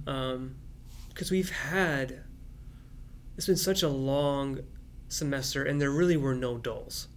Because 0.06 1.32
we've 1.32 1.50
had, 1.50 2.22
it's 3.38 3.48
been 3.48 3.56
such 3.58 3.84
a 3.84 3.90
long 3.90 4.60
semester, 5.08 5.64
and 5.64 5.82
there 5.82 5.92
really 5.92 6.18
were 6.18 6.36
no 6.36 6.58
dulls. 6.58 7.08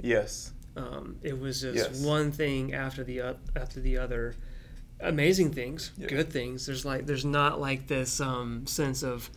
Yes. 0.00 0.52
Um, 0.76 1.16
it 1.22 1.38
was 1.38 1.62
just 1.62 1.76
Yes. 1.76 2.00
one 2.04 2.30
thing 2.30 2.72
after 2.74 3.02
the 3.02 3.22
o- 3.22 3.38
after 3.56 3.80
the 3.80 3.98
other. 3.98 4.34
Amazing 5.00 5.52
things, 5.52 5.92
Yeah. 5.96 6.08
good 6.08 6.30
things. 6.32 6.66
There's 6.66 6.84
like 6.84 7.06
there's 7.06 7.24
not 7.24 7.60
like 7.60 7.86
this 7.86 8.20
um, 8.20 8.66
sense 8.66 9.02
of, 9.04 9.30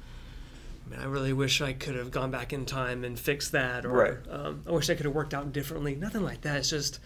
man, 0.90 1.00
I 1.00 1.06
really 1.06 1.34
wish 1.34 1.62
I 1.62 1.74
could 1.74 1.96
have 1.96 2.12
gone 2.12 2.32
back 2.32 2.52
in 2.54 2.66
time 2.66 3.04
and 3.04 3.18
fixed 3.20 3.52
that, 3.54 3.86
or 3.86 3.90
Right. 3.92 4.18
um, 4.30 4.64
I 4.68 4.72
wish 4.72 4.90
I 4.90 4.96
could 4.96 5.06
have 5.06 5.16
worked 5.16 5.34
out 5.34 5.52
differently. 5.54 5.96
Nothing 5.96 6.24
like 6.24 6.42
that. 6.42 6.58
It's 6.58 6.70
just 6.70 7.00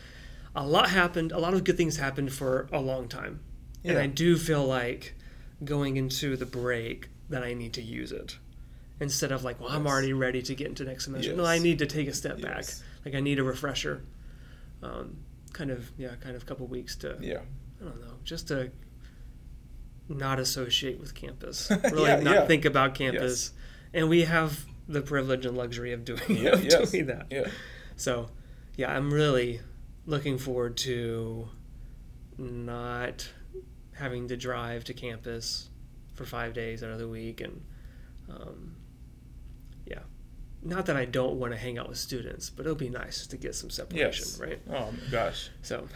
a 0.56 0.66
lot 0.66 0.90
happened. 0.90 1.32
A 1.32 1.38
lot 1.40 1.54
of 1.54 1.64
good 1.64 1.78
things 1.78 1.98
happened 1.98 2.32
for 2.34 2.68
a 2.72 2.80
long 2.80 3.08
time, 3.08 3.42
and 3.84 3.98
I 3.98 4.08
do 4.08 4.38
feel 4.38 4.66
like 4.66 5.16
going 5.64 5.98
into 5.98 6.36
the 6.36 6.46
break 6.46 7.10
that 7.30 7.44
I 7.44 7.54
need 7.54 7.74
to 7.74 7.82
use 7.82 8.12
it 8.12 8.38
instead 9.00 9.32
of 9.32 9.44
like, 9.44 9.60
well, 9.60 9.70
I'm 9.70 9.86
already 9.88 10.14
ready 10.14 10.42
to 10.42 10.56
get 10.56 10.68
into 10.68 10.84
next 10.86 11.06
semester. 11.06 11.36
No, 11.36 11.44
I 11.46 11.58
need 11.60 11.80
to 11.80 11.86
take 11.86 12.08
a 12.08 12.14
step 12.14 12.40
back. 12.42 12.66
Like 13.04 13.14
I 13.16 13.20
need 13.20 13.40
a 13.40 13.44
refresher. 13.44 14.04
Um, 14.84 15.18
kind 15.54 15.72
of 15.72 15.92
yeah, 15.98 16.10
kind 16.22 16.36
of 16.36 16.44
a 16.44 16.46
couple 16.46 16.68
weeks 16.68 16.96
to 16.98 17.18
Yeah. 17.22 17.40
I 17.82 17.86
don't 17.86 18.00
know, 18.02 18.14
just 18.24 18.48
to 18.50 18.72
not 20.08 20.40
associate 20.40 21.00
with 21.00 21.14
campus. 21.16 21.70
Yeah, 21.72 21.90
Really 21.90 22.24
not 22.24 22.36
yeah. 22.36 22.46
think 22.48 22.66
about 22.66 22.96
campus. 22.96 23.52
And 23.96 24.10
we 24.10 24.26
have 24.26 24.66
the 24.88 25.02
privilege 25.02 25.46
and 25.48 25.58
luxury 25.58 25.94
of 25.94 26.06
doing, 26.06 26.22
Yeah. 26.30 26.50
of 26.52 26.64
yes. 26.64 26.92
doing 26.92 27.08
that. 27.08 27.28
Yeah. 27.32 27.48
So, 27.96 28.30
yeah, 28.76 28.96
I'm 28.96 29.12
really 29.12 29.62
looking 30.06 30.38
forward 30.38 30.78
to 30.78 31.48
not 32.38 33.30
having 33.94 34.28
to 34.28 34.38
drive 34.38 34.84
to 34.84 34.94
campus 34.94 35.70
for 36.14 36.26
five 36.26 36.54
days 36.54 36.84
out 36.84 36.92
of 36.92 37.00
the 37.00 37.08
week, 37.08 37.42
and 37.42 37.62
um, 38.30 38.76
yeah, 39.86 40.00
not 40.62 40.86
that 40.88 40.98
I 40.98 41.06
don't 41.06 41.36
want 41.40 41.54
to 41.54 41.58
hang 41.58 41.78
out 41.78 41.88
with 41.90 41.98
students, 41.98 42.50
but 42.50 42.66
it'll 42.66 42.76
be 42.76 42.90
nice 42.90 43.28
to 43.28 43.38
get 43.38 43.56
some 43.56 43.70
separation, 43.70 44.26
Yes. 44.28 44.40
right? 44.40 44.62
Oh 44.70 44.94
gosh. 45.12 45.50
So 45.62 45.88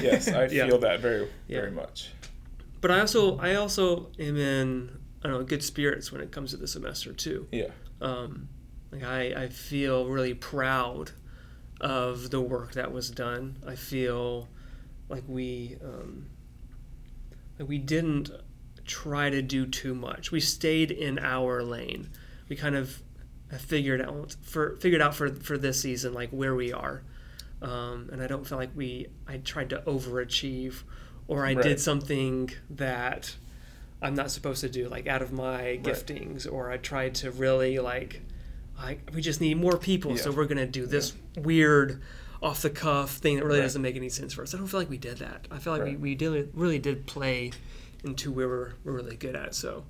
Yes, 0.00 0.28
I 0.28 0.44
Yeah. 0.50 0.66
feel 0.66 0.78
that 0.78 1.00
very, 1.00 1.28
Yeah. 1.48 1.60
very 1.60 1.70
much. 1.72 2.10
But 2.80 2.90
I 2.90 3.00
also 3.00 3.38
I 3.38 3.54
also 3.54 4.10
am 4.18 4.36
in 4.36 4.98
I 5.26 5.30
don't 5.30 5.40
know 5.40 5.44
good 5.44 5.62
spirits 5.64 6.12
when 6.12 6.20
it 6.20 6.30
comes 6.30 6.52
to 6.52 6.56
the 6.56 6.68
semester 6.68 7.12
too. 7.12 7.48
Yeah. 7.50 7.70
Um, 8.00 8.48
like 8.92 9.02
I 9.02 9.34
I 9.44 9.48
feel 9.48 10.06
really 10.06 10.34
proud 10.34 11.10
of 11.80 12.30
the 12.30 12.40
work 12.40 12.74
that 12.74 12.92
was 12.92 13.10
done. 13.10 13.56
I 13.66 13.74
feel 13.74 14.48
like 15.08 15.24
we 15.26 15.78
um, 15.82 16.26
like 17.58 17.68
we 17.68 17.78
didn't 17.78 18.30
try 18.84 19.30
to 19.30 19.42
do 19.42 19.66
too 19.66 19.94
much. 19.96 20.30
We 20.30 20.38
stayed 20.40 20.92
in 20.92 21.18
our 21.18 21.62
lane. 21.64 22.10
We 22.48 22.54
kind 22.54 22.76
of 22.76 23.02
figured 23.58 24.00
out 24.00 24.36
for 24.42 24.76
figured 24.76 25.02
out 25.02 25.14
for 25.16 25.28
for 25.34 25.58
this 25.58 25.80
season 25.80 26.14
like 26.14 26.30
where 26.30 26.54
we 26.54 26.72
are. 26.72 27.02
Um, 27.62 28.10
and 28.12 28.22
I 28.22 28.28
don't 28.28 28.46
feel 28.46 28.58
like 28.58 28.70
we 28.76 29.08
I 29.26 29.38
tried 29.38 29.70
to 29.70 29.78
overachieve 29.86 30.82
or 31.26 31.44
I 31.44 31.54
Right. 31.54 31.62
did 31.64 31.80
something 31.80 32.50
that 32.70 33.34
I'm 34.02 34.14
not 34.14 34.30
supposed 34.30 34.60
to 34.60 34.68
do 34.68 34.88
like 34.88 35.06
out 35.06 35.22
of 35.22 35.32
my 35.32 35.78
giftings 35.82 36.50
or 36.50 36.70
I 36.70 36.76
tried 36.76 37.14
to 37.16 37.30
really 37.30 37.78
like 37.78 38.20
I 38.78 38.98
we 39.14 39.22
just 39.22 39.40
need 39.40 39.56
more 39.56 39.78
people 39.78 40.16
so 40.18 40.30
we're 40.30 40.44
going 40.46 40.58
to 40.58 40.66
do 40.66 40.84
this 40.86 41.14
weird 41.36 42.02
off 42.42 42.60
the 42.62 42.68
cuff 42.70 43.12
thing 43.12 43.36
that 43.36 43.44
really 43.44 43.58
Right. 43.60 43.64
doesn't 43.64 43.80
make 43.80 43.96
any 43.96 44.10
sense 44.10 44.34
for 44.34 44.42
us. 44.42 44.54
I 44.54 44.58
don't 44.58 44.66
feel 44.66 44.78
like 44.80 44.90
we 44.90 44.98
did 44.98 45.18
that. 45.18 45.48
I 45.50 45.58
feel 45.58 45.72
like 45.72 45.82
Right. 45.82 45.92
we, 45.98 46.10
we 46.10 46.14
did, 46.14 46.50
really 46.52 46.78
did 46.78 47.06
play 47.06 47.52
into 48.04 48.30
where 48.30 48.46
we're, 48.46 48.72
we're 48.84 48.92
really 48.92 49.16
good 49.16 49.34
at. 49.34 49.54
So 49.54 49.84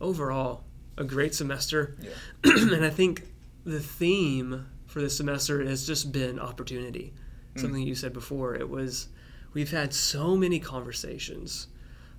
overall, 0.00 0.62
a 0.98 1.04
great 1.04 1.34
semester. 1.34 1.96
Yeah. 2.00 2.10
and 2.44 2.84
I 2.84 2.90
think 2.90 3.22
the 3.64 3.80
theme 3.80 4.66
for 4.86 5.00
this 5.00 5.16
semester 5.16 5.64
has 5.64 5.86
just 5.86 6.12
been 6.12 6.38
opportunity. 6.38 7.14
Mm. 7.56 7.60
Something 7.62 7.82
you 7.82 7.94
said 7.94 8.12
before. 8.12 8.54
It 8.54 8.68
was 8.68 9.08
we've 9.54 9.70
had 9.70 9.94
so 9.94 10.36
many 10.36 10.60
conversations, 10.60 11.68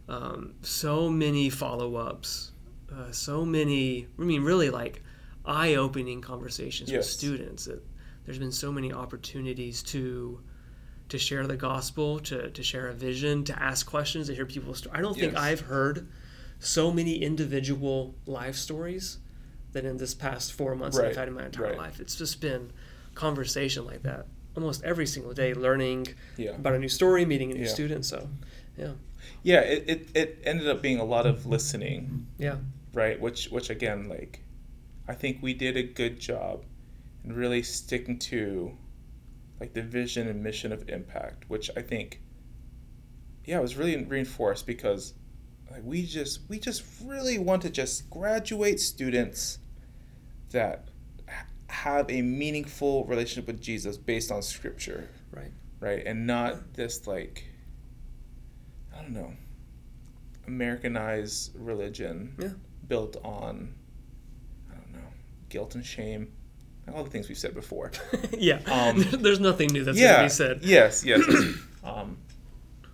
um, 0.10 0.54
so 0.62 1.10
many 1.10 1.50
follow 1.50 1.96
ups, 1.96 2.52
uh, 2.94 3.12
so 3.12 3.46
many. 3.46 4.08
I 4.20 4.22
mean, 4.22 4.44
really 4.44 4.70
like 4.70 5.04
eye 5.46 5.76
opening 5.76 6.22
conversations 6.22 6.92
with 6.92 7.06
students. 7.06 7.68
It, 7.68 7.84
there's 8.26 8.40
been 8.40 8.52
so 8.52 8.72
many 8.72 8.92
opportunities 8.92 9.84
to 9.84 10.42
to 11.10 11.18
share 11.18 11.48
the 11.48 11.56
gospel, 11.56 12.20
to, 12.20 12.50
to 12.50 12.62
share 12.62 12.90
a 12.90 12.94
vision, 12.94 13.46
to 13.46 13.64
ask 13.64 13.86
questions, 13.90 14.28
to 14.28 14.36
hear 14.36 14.46
people's 14.46 14.80
stories. 14.80 14.98
I 14.98 15.02
don't 15.02 15.18
think 15.18 15.38
I've 15.38 15.62
heard 15.62 16.10
so 16.60 16.92
many 16.92 17.16
individual 17.16 18.14
life 18.26 18.56
stories 18.56 19.20
than 19.72 19.86
in 19.86 19.96
this 19.96 20.14
past 20.14 20.52
four 20.52 20.76
months 20.76 20.98
that 20.98 21.06
I've 21.06 21.16
had 21.16 21.30
in 21.30 21.34
my 21.34 21.46
entire 21.46 21.70
right. 21.70 21.78
life. 21.78 22.02
It's 22.02 22.16
just 22.16 22.42
been 22.42 22.74
conversation 23.16 23.86
like 23.86 24.04
that 24.04 24.28
almost 24.58 24.84
every 24.84 25.06
single 25.06 25.34
day, 25.34 25.54
learning 25.54 26.08
Yeah. 26.36 26.52
about 26.52 26.74
a 26.74 26.80
new 26.80 26.90
story, 26.90 27.26
meeting 27.26 27.52
a 27.52 27.54
new 27.54 27.62
Yeah. 27.62 27.68
student. 27.68 28.06
So, 28.06 28.28
yeah, 28.76 28.94
Yeah. 29.44 29.62
It, 29.62 29.90
it, 29.90 30.10
it 30.16 30.42
ended 30.44 30.68
up 30.68 30.82
being 30.82 31.00
a 31.00 31.04
lot 31.04 31.26
of 31.26 31.46
listening, 31.46 32.28
yeah, 32.38 32.58
right? 32.94 33.20
Which, 33.20 33.50
which 33.50 33.70
again, 33.70 34.10
like, 34.10 34.44
I 35.08 35.14
think 35.14 35.40
we 35.42 35.54
did 35.54 35.78
a 35.78 35.84
good 35.84 36.20
job 36.20 36.66
in 37.24 37.34
really 37.34 37.64
sticking 37.64 38.20
to, 38.20 38.78
like, 39.60 39.74
the 39.74 39.82
vision 39.82 40.28
and 40.28 40.44
mission 40.44 40.72
of 40.72 40.90
impact, 40.90 41.46
which 41.50 41.70
I 41.78 41.82
think, 41.82 42.22
yeah, 43.46 43.60
it 43.60 43.62
was 43.62 43.78
really 43.78 44.04
reinforced 44.04 44.68
because, 44.68 45.14
like, 45.72 45.84
we 45.84 46.06
just 46.06 46.42
we 46.50 46.60
just 46.60 46.84
really 47.04 47.38
want 47.38 47.62
to 47.62 47.70
just 47.70 48.10
graduate 48.10 48.80
students 48.80 49.60
that 50.52 50.90
have 51.70 52.10
a 52.10 52.22
meaningful 52.22 53.06
relationship 53.06 53.48
with 53.48 53.62
Jesus 53.62 53.98
based 53.98 54.32
on 54.32 54.42
Scripture. 54.42 55.10
right. 55.32 55.52
right? 55.80 56.06
And 56.06 56.26
not 56.26 56.74
this 56.74 57.08
like 57.08 57.46
I 58.98 59.02
don't 59.02 59.14
know, 59.14 59.34
Americanized 60.48 61.52
religion 61.56 62.34
Yeah. 62.40 62.50
built 62.88 63.18
on 63.24 63.74
I 64.72 64.76
don't 64.76 64.94
know 64.94 65.08
guilt 65.50 65.76
and 65.76 65.86
shame, 65.86 66.32
all 66.94 67.04
the 67.04 67.10
things 67.10 67.28
we've 67.30 67.38
said 67.38 67.54
before. 67.54 67.92
yeah, 68.38 68.60
Um, 68.66 69.04
there's 69.22 69.40
nothing 69.40 69.70
new 69.72 69.84
that's 69.84 69.98
yeah. 69.98 70.08
going 70.08 70.18
to 70.20 70.26
be 70.26 70.30
said. 70.30 70.60
Yes. 70.64 71.06
Yes. 71.06 71.22
um, 71.84 72.18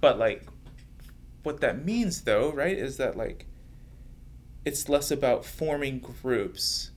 but 0.02 0.18
like, 0.20 0.44
what 1.44 1.62
that 1.62 1.84
means 1.86 2.22
though, 2.22 2.52
right, 2.52 2.78
is 2.78 2.98
that 2.98 3.16
like, 3.18 3.46
it's 4.66 4.88
less 4.90 5.12
about 5.12 5.46
forming 5.46 6.00
groups 6.00 6.92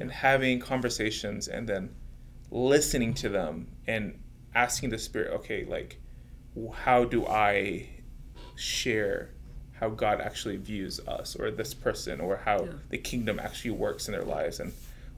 and 0.00 0.10
having 0.10 0.60
conversations 0.60 1.48
and 1.48 1.68
then 1.68 1.94
listening 2.50 3.12
to 3.14 3.28
them 3.28 3.68
and 3.86 4.18
asking 4.54 4.90
the 4.90 4.98
spirit, 4.98 5.32
okay, 5.32 5.64
like, 5.64 6.00
how 6.72 7.04
do 7.04 7.26
I 7.26 7.88
share 8.58 9.30
how 9.72 9.88
God 9.88 10.20
actually 10.20 10.56
views 10.56 10.98
us 11.06 11.36
or 11.36 11.50
this 11.50 11.72
person 11.72 12.20
or 12.20 12.36
how 12.44 12.64
Yeah. 12.64 12.72
the 12.90 12.98
kingdom 12.98 13.38
actually 13.38 13.70
works 13.72 14.08
in 14.08 14.12
their 14.12 14.24
lives 14.24 14.58
and 14.60 14.72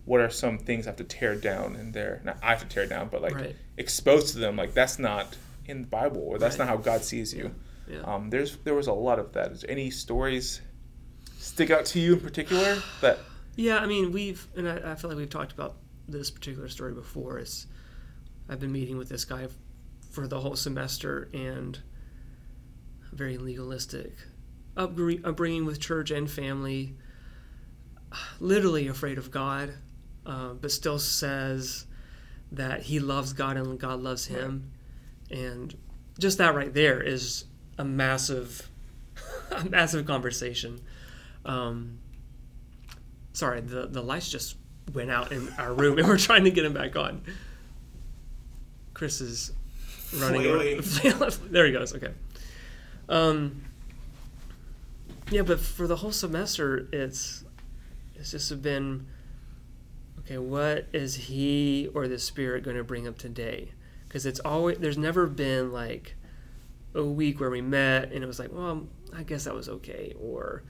what 0.05 0.21
are 0.21 0.31
some 0.31 0.59
things 0.59 0.87
I 0.87 0.91
have 0.91 0.97
to 0.97 1.05
tear 1.05 1.35
down 1.37 1.77
in 1.77 1.93
there? 1.93 2.21
Not 2.25 2.39
I 2.43 2.51
have 2.51 2.61
to 2.61 2.67
tear 2.69 2.87
down, 2.87 3.09
but 3.11 3.23
like 3.23 3.35
Right. 3.35 3.57
expose 3.79 4.33
to 4.33 4.39
them 4.39 4.57
like 4.57 4.75
that's 4.75 4.99
not 4.99 5.37
in 5.67 5.83
the 5.83 5.87
Bible 5.89 6.21
or 6.23 6.39
that's 6.39 6.59
Right. 6.59 6.67
not 6.67 6.69
how 6.69 6.77
God 6.83 7.03
sees 7.05 7.33
you. 7.33 7.55
Yeah. 7.89 8.01
Um, 8.01 8.29
there's 8.31 8.57
there 8.65 8.75
was 8.75 8.87
a 8.87 8.93
lot 8.93 9.19
of 9.19 9.33
that. 9.33 9.53
Is 9.53 9.61
there 9.63 9.71
any 9.71 9.91
stories 9.91 10.61
stick 11.39 11.71
out 11.71 11.87
to 11.87 12.01
you 12.01 12.15
in 12.15 12.21
particular 12.21 12.83
that 13.01 13.19
Yeah, 13.57 13.79
I 13.79 13.87
mean, 13.87 14.13
we've, 14.13 14.47
and 14.57 14.69
I, 14.69 14.93
I 14.93 14.95
feel 14.95 15.11
like 15.11 15.19
we've 15.19 15.29
talked 15.31 15.53
about 15.53 15.77
this 16.09 16.31
particular 16.31 16.69
story 16.69 16.93
before. 16.93 17.39
Is 17.39 17.67
I've 18.49 18.61
been 18.61 18.73
meeting 18.73 18.97
with 18.99 19.09
this 19.09 19.25
guy 19.25 19.49
for 20.11 20.27
the 20.27 20.41
whole 20.41 20.57
semester 20.57 21.29
and 21.33 21.79
very 23.13 23.39
legalistic 23.39 24.13
upbr- 24.77 25.25
upbringing 25.25 25.65
with 25.65 25.81
church 25.81 26.11
and 26.11 26.31
family, 26.31 26.95
literally 28.39 28.89
afraid 28.89 29.19
of 29.19 29.31
God, 29.31 29.75
uh, 30.27 30.55
but 30.55 30.71
still 30.71 30.99
says 30.99 31.87
that 32.53 32.83
he 32.83 32.99
loves 33.01 33.33
God 33.33 33.57
and 33.57 33.79
God 33.79 34.01
loves 34.01 34.27
him. 34.27 34.73
And 35.31 35.77
just 36.19 36.39
that 36.39 36.55
right 36.55 36.73
there 36.73 37.01
is 37.01 37.45
a 37.79 37.85
massive, 37.85 38.69
a 39.51 39.65
massive 39.65 40.07
conversation. 40.07 40.81
Um, 41.45 41.99
sorry, 43.33 43.61
the, 43.61 43.87
the 43.87 44.03
lights 44.03 44.29
just 44.29 44.57
went 44.93 45.11
out 45.11 45.31
in 45.31 45.49
our 45.59 45.73
room 45.73 45.99
and 45.99 46.09
we're 46.09 46.19
trying 46.19 46.45
to 46.45 46.51
get 46.51 46.63
them 46.63 46.75
back 46.75 46.97
on. 46.97 47.23
Chris 48.93 49.21
is 49.21 49.53
running. 50.19 50.43
there 51.51 51.67
he 51.67 51.73
goes. 51.73 51.95
Okay. 51.95 52.13
Um, 53.11 53.63
yeah, 55.31 55.43
but 55.43 55.61
for 55.61 55.87
the 55.87 55.97
whole 55.97 56.13
semester, 56.13 56.89
it's 56.93 57.45
it's 58.15 58.31
just 58.31 58.63
been 58.63 59.07
okay. 60.21 60.39
What 60.39 60.87
is 60.93 61.15
he 61.17 61.89
or 61.95 62.09
the 62.09 62.19
spirit 62.19 62.65
going 62.65 62.77
to 62.77 62.85
bring 62.85 63.07
up 63.07 63.19
today? 63.19 63.73
Because 64.09 64.27
it's 64.27 64.41
always 64.41 64.79
there's 64.79 64.99
never 64.99 65.27
been 65.27 65.73
like 65.73 66.15
a 66.95 67.05
week 67.05 67.39
where 67.41 67.51
we 67.51 67.61
met 67.61 68.11
and 68.13 68.25
it 68.25 68.27
was 68.27 68.39
like, 68.39 68.53
well, 68.53 68.89
I 69.15 69.23
guess 69.25 69.45
that 69.45 69.55
was 69.55 69.69
okay, 69.69 70.15
or 70.19 70.63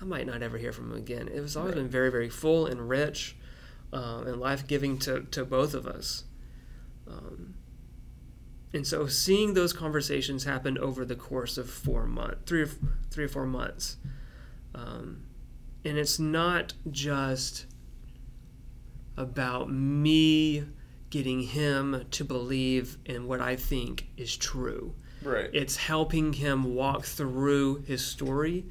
I 0.00 0.04
might 0.04 0.26
not 0.26 0.42
ever 0.42 0.58
hear 0.58 0.72
from 0.72 0.92
him 0.92 0.96
again. 0.98 1.28
It 1.28 1.40
was 1.40 1.56
always 1.56 1.74
Right. 1.74 1.82
been 1.82 1.88
very, 1.90 2.10
very 2.10 2.28
full 2.28 2.66
and 2.66 2.88
rich, 2.88 3.36
um, 3.92 4.26
and 4.26 4.40
life 4.40 4.66
giving 4.66 4.98
to 5.00 5.22
to 5.32 5.44
both 5.44 5.74
of 5.74 5.86
us. 5.86 6.24
Um, 7.08 7.54
and 8.72 8.86
so 8.86 9.06
seeing 9.06 9.54
those 9.54 9.72
conversations 9.72 10.44
happen 10.44 10.76
over 10.78 11.04
the 11.04 11.16
course 11.16 11.56
of 11.56 11.70
four 11.70 12.06
months, 12.06 12.38
three 12.46 12.62
or 12.62 12.70
three 13.10 13.24
or 13.24 13.28
four 13.28 13.46
months, 13.46 13.96
um, 14.74 15.24
and 15.84 15.96
it's 15.96 16.18
not 16.18 16.74
just 16.90 17.66
about 19.16 19.70
me 19.70 20.64
getting 21.10 21.42
him 21.42 22.04
to 22.10 22.24
believe 22.24 22.98
in 23.06 23.26
what 23.26 23.40
I 23.40 23.56
think 23.56 24.08
is 24.16 24.36
true. 24.36 24.94
right? 25.22 25.48
It's 25.52 25.76
helping 25.76 26.34
him 26.34 26.74
walk 26.74 27.04
through 27.04 27.82
his 27.86 28.04
story 28.04 28.66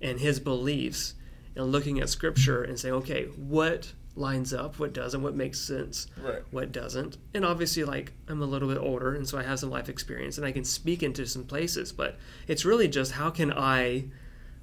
and 0.00 0.18
his 0.18 0.40
beliefs 0.40 1.14
and 1.54 1.70
looking 1.70 2.00
at 2.00 2.08
scripture 2.08 2.62
and 2.62 2.78
saying, 2.78 2.94
okay, 2.94 3.26
what 3.36 3.92
lines 4.14 4.52
up, 4.52 4.78
what 4.78 4.92
doesn't, 4.92 5.22
what 5.22 5.34
makes 5.34 5.58
sense, 5.58 6.06
right. 6.22 6.42
what 6.50 6.70
doesn't. 6.70 7.16
And 7.32 7.44
obviously, 7.44 7.84
like, 7.84 8.12
I'm 8.28 8.42
a 8.42 8.46
little 8.46 8.68
bit 8.68 8.78
older, 8.78 9.14
and 9.14 9.26
so 9.26 9.38
I 9.38 9.42
have 9.42 9.58
some 9.58 9.70
life 9.70 9.88
experience 9.88 10.36
and 10.36 10.46
I 10.46 10.52
can 10.52 10.64
speak 10.64 11.02
into 11.02 11.26
some 11.26 11.44
places, 11.44 11.92
but 11.92 12.18
it's 12.46 12.64
really 12.64 12.88
just 12.88 13.12
how 13.12 13.30
can 13.30 13.52
I, 13.52 14.04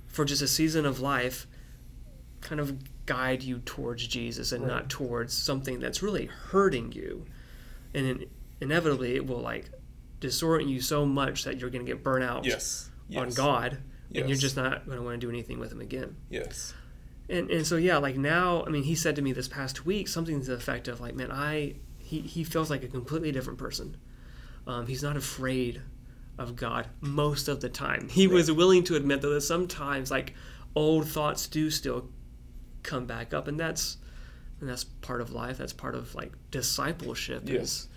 for 0.07 0.23
just 0.23 0.41
a 0.41 0.47
season 0.47 0.85
of 0.85 0.99
life, 0.99 1.47
kind 2.41 2.61
of 2.61 2.77
guide 3.05 3.41
you 3.41 3.59
towards 3.65 4.05
Jesus 4.07 4.51
and 4.51 4.63
Right. 4.63 4.71
not 4.71 4.89
towards 4.89 5.33
something 5.33 5.79
that's 5.79 6.03
really 6.03 6.27
hurting 6.27 6.91
you. 6.91 7.25
And 7.93 8.05
in, 8.05 8.25
inevitably, 8.61 9.15
it 9.15 9.25
will, 9.25 9.41
like, 9.41 9.71
disorient 10.21 10.69
you 10.69 10.79
so 10.79 11.05
much 11.05 11.43
that 11.45 11.59
you're 11.59 11.71
going 11.71 11.85
to 11.85 11.91
get 11.91 12.03
burnt 12.03 12.23
out 12.23 12.45
Yes. 12.45 12.91
on 13.15 13.27
Yes. 13.27 13.35
God, 13.35 13.79
and 14.13 14.29
you're 14.29 14.37
just 14.37 14.55
not 14.55 14.85
going 14.85 14.97
to 14.97 15.03
want 15.03 15.19
to 15.19 15.25
do 15.25 15.29
anything 15.29 15.57
with 15.59 15.71
Him 15.71 15.81
again. 15.81 16.15
Yes. 16.29 16.73
And 17.29 17.49
and 17.51 17.65
so 17.65 17.77
yeah, 17.77 17.97
like 17.97 18.17
now, 18.17 18.63
I 18.65 18.69
mean, 18.69 18.83
he 18.83 18.95
said 18.95 19.15
to 19.17 19.21
me 19.21 19.31
this 19.33 19.47
past 19.47 19.85
week 19.85 20.07
something 20.07 20.39
to 20.41 20.45
the 20.47 20.53
effect 20.53 20.87
of 20.87 20.99
like, 20.99 21.15
man, 21.15 21.31
I 21.31 21.75
he 21.97 22.21
he 22.21 22.43
feels 22.43 22.69
like 22.69 22.83
a 22.83 22.87
completely 22.87 23.31
different 23.31 23.59
person. 23.59 23.97
Um, 24.67 24.87
he's 24.87 25.03
not 25.03 25.15
afraid 25.17 25.81
of 26.37 26.55
God 26.55 26.87
most 27.01 27.47
of 27.47 27.59
the 27.61 27.69
time. 27.69 28.07
He 28.09 28.27
Right. 28.27 28.33
was 28.35 28.51
willing 28.51 28.83
to 28.85 28.95
admit 28.95 29.21
though 29.21 29.33
that 29.33 29.41
sometimes 29.41 30.09
like 30.11 30.33
old 30.75 31.07
thoughts 31.07 31.47
do 31.47 31.69
still 31.69 32.09
come 32.83 33.05
back 33.05 33.33
up, 33.33 33.47
and 33.47 33.59
that's 33.59 33.97
and 34.59 34.69
that's 34.69 34.83
part 34.83 35.21
of 35.21 35.31
life. 35.31 35.57
That's 35.57 35.73
part 35.73 35.95
of 35.95 36.13
like 36.15 36.33
discipleship. 36.51 37.43
Yes. 37.45 37.61
Is 37.61 37.87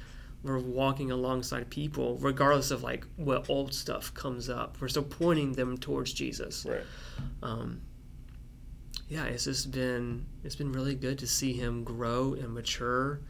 we're 0.42 0.58
walking 0.58 1.12
alongside 1.12 1.70
people, 1.70 2.18
regardless 2.18 2.72
of 2.72 2.82
like 2.82 3.06
what 3.16 3.48
old 3.48 3.72
stuff 3.72 4.12
comes 4.12 4.48
up. 4.50 4.76
We're 4.80 4.88
still 4.88 5.04
pointing 5.04 5.52
them 5.52 5.78
towards 5.78 6.12
Jesus. 6.12 6.66
Right. 6.68 6.80
Um, 7.44 7.80
yeah, 9.12 9.24
it's 9.24 9.44
just 9.44 9.70
been 9.70 10.24
it's 10.42 10.56
been 10.56 10.72
really 10.72 10.94
good 10.94 11.18
to 11.18 11.26
see 11.26 11.52
him 11.52 11.84
grow 11.84 12.32
and 12.32 12.52
mature. 12.54 13.20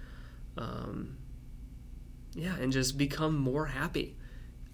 Um, 0.57 1.17
yeah, 2.35 2.55
and 2.61 2.73
just 2.73 2.97
become 2.97 3.37
more 3.37 3.67
happy. 3.67 4.17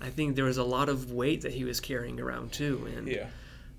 I 0.00 0.10
think 0.10 0.36
there 0.36 0.44
was 0.44 0.58
a 0.58 0.64
lot 0.64 0.88
of 0.88 1.10
weight 1.12 1.40
that 1.42 1.52
he 1.52 1.64
was 1.64 1.80
carrying 1.80 2.20
around 2.20 2.52
too, 2.52 2.88
and 2.96 3.08
Yeah. 3.08 3.26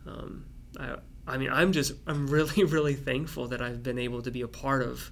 um, 0.07 0.45
I, 0.79 0.95
I 1.27 1.37
mean, 1.37 1.49
I'm 1.51 1.71
just, 1.71 1.93
I'm 2.07 2.27
really, 2.27 2.63
really 2.77 2.95
thankful 2.95 3.47
that 3.49 3.61
I've 3.61 3.83
been 3.83 3.99
able 3.99 4.21
to 4.23 4.31
be 4.31 4.41
a 4.41 4.47
part 4.47 4.81
of 4.81 5.11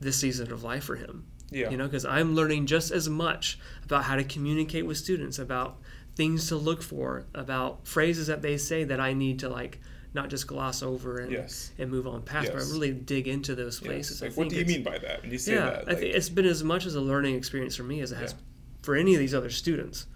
this 0.00 0.16
season 0.18 0.52
of 0.52 0.62
life 0.62 0.84
for 0.84 0.96
him. 0.96 1.24
Yeah. 1.50 1.70
You 1.70 1.76
know, 1.76 1.86
because 1.86 2.04
I'm 2.04 2.34
learning 2.34 2.66
just 2.66 2.92
as 2.92 3.08
much 3.08 3.58
about 3.84 4.04
how 4.04 4.16
to 4.16 4.24
communicate 4.24 4.86
with 4.86 4.96
students, 4.98 5.38
about 5.38 5.78
things 6.14 6.48
to 6.48 6.56
look 6.56 6.82
for, 6.82 7.26
about 7.34 7.86
phrases 7.88 8.26
that 8.28 8.42
they 8.42 8.58
say 8.58 8.84
that 8.84 9.00
I 9.00 9.12
need 9.14 9.38
to 9.40 9.48
like 9.48 9.80
not 10.14 10.28
just 10.28 10.46
gloss 10.46 10.82
over 10.82 11.18
and 11.18 11.32
Yes. 11.32 11.72
and 11.78 11.90
move 11.90 12.06
on 12.06 12.22
past, 12.22 12.50
but 12.52 12.58
Yes. 12.58 12.70
really 12.70 12.92
dig 12.92 13.26
into 13.28 13.54
those 13.54 13.80
Yes. 13.80 13.86
places. 13.86 14.22
I 14.22 14.26
Like, 14.26 14.36
what 14.36 14.48
do 14.50 14.56
you 14.56 14.64
mean 14.66 14.82
by 14.82 14.98
that 14.98 15.22
when 15.22 15.30
you 15.30 15.38
say 15.38 15.54
yeah, 15.54 15.64
that? 15.70 15.74
I 15.88 15.90
Like, 15.92 15.98
think 16.00 16.14
it's 16.14 16.28
been 16.28 16.44
as 16.44 16.62
much 16.62 16.84
as 16.86 16.94
a 16.94 17.00
learning 17.00 17.34
experience 17.34 17.76
for 17.76 17.82
me 17.84 18.00
as 18.00 18.12
it 18.12 18.16
has 18.16 18.32
Yeah. 18.32 18.38
for 18.82 18.94
any 18.94 19.14
of 19.14 19.20
these 19.20 19.34
other 19.34 19.50
students. 19.50 20.06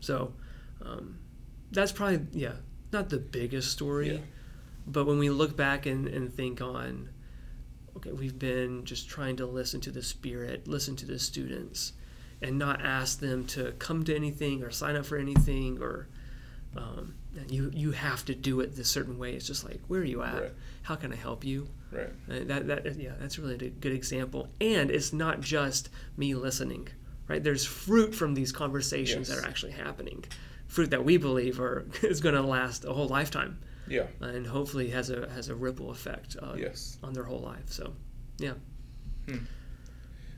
So 0.00 0.34
um, 0.82 1.18
that's 1.70 1.92
probably 1.92 2.26
yeah, 2.32 2.54
not 2.92 3.10
the 3.10 3.18
biggest 3.18 3.70
story, 3.70 4.12
Yeah. 4.14 4.20
but 4.86 5.04
when 5.04 5.18
we 5.18 5.28
look 5.28 5.54
back 5.56 5.84
and, 5.84 6.08
and 6.08 6.32
think 6.32 6.62
on, 6.62 7.10
okay, 7.96 8.12
we've 8.12 8.38
been 8.38 8.86
just 8.86 9.08
trying 9.10 9.36
to 9.36 9.46
listen 9.46 9.80
to 9.82 9.90
the 9.90 10.02
spirit, 10.02 10.66
listen 10.66 10.96
to 10.96 11.04
the 11.06 11.18
students, 11.18 11.92
and 12.40 12.58
not 12.58 12.80
ask 12.80 13.20
them 13.20 13.44
to 13.48 13.72
come 13.72 14.02
to 14.04 14.14
anything 14.16 14.62
or 14.62 14.70
sign 14.70 14.96
up 14.96 15.04
for 15.04 15.18
anything 15.18 15.78
or. 15.82 16.08
Um, 16.74 17.16
you 17.48 17.70
you 17.74 17.92
have 17.92 18.24
to 18.26 18.34
do 18.34 18.60
it 18.60 18.74
this 18.76 18.88
certain 18.88 19.18
way. 19.18 19.34
It's 19.34 19.46
just 19.46 19.64
like 19.64 19.80
where 19.88 20.00
are 20.00 20.04
you 20.04 20.22
at? 20.22 20.42
Right. 20.42 20.52
How 20.82 20.96
can 20.96 21.12
I 21.12 21.16
help 21.16 21.44
you? 21.44 21.68
right. 21.92 22.08
Uh, 22.30 22.44
That, 22.44 22.66
that 22.68 22.96
yeah, 22.96 23.12
that's 23.20 23.38
really 23.38 23.54
a 23.66 23.70
good 23.70 23.92
example. 23.92 24.48
And 24.60 24.90
it's 24.90 25.12
not 25.12 25.40
just 25.40 25.88
me 26.16 26.34
listening, 26.34 26.88
right? 27.28 27.42
There's 27.42 27.64
fruit 27.64 28.14
from 28.14 28.34
these 28.34 28.52
conversations 28.52 29.28
Yes. 29.28 29.36
that 29.38 29.44
are 29.44 29.48
actually 29.48 29.72
happening, 29.72 30.24
fruit 30.68 30.90
that 30.90 31.04
we 31.04 31.16
believe 31.16 31.60
are 31.60 31.86
is 32.02 32.20
going 32.20 32.34
to 32.34 32.42
last 32.42 32.84
a 32.84 32.92
whole 32.92 33.08
lifetime, 33.08 33.58
Yeah. 33.88 34.06
and 34.20 34.46
hopefully 34.46 34.90
has 34.90 35.10
a 35.10 35.28
has 35.30 35.48
a 35.48 35.54
ripple 35.54 35.90
effect 35.90 36.36
uh, 36.42 36.54
Yes. 36.56 36.98
on 37.02 37.12
their 37.12 37.24
whole 37.24 37.40
life. 37.40 37.68
So, 37.70 37.92
yeah, 38.38 38.54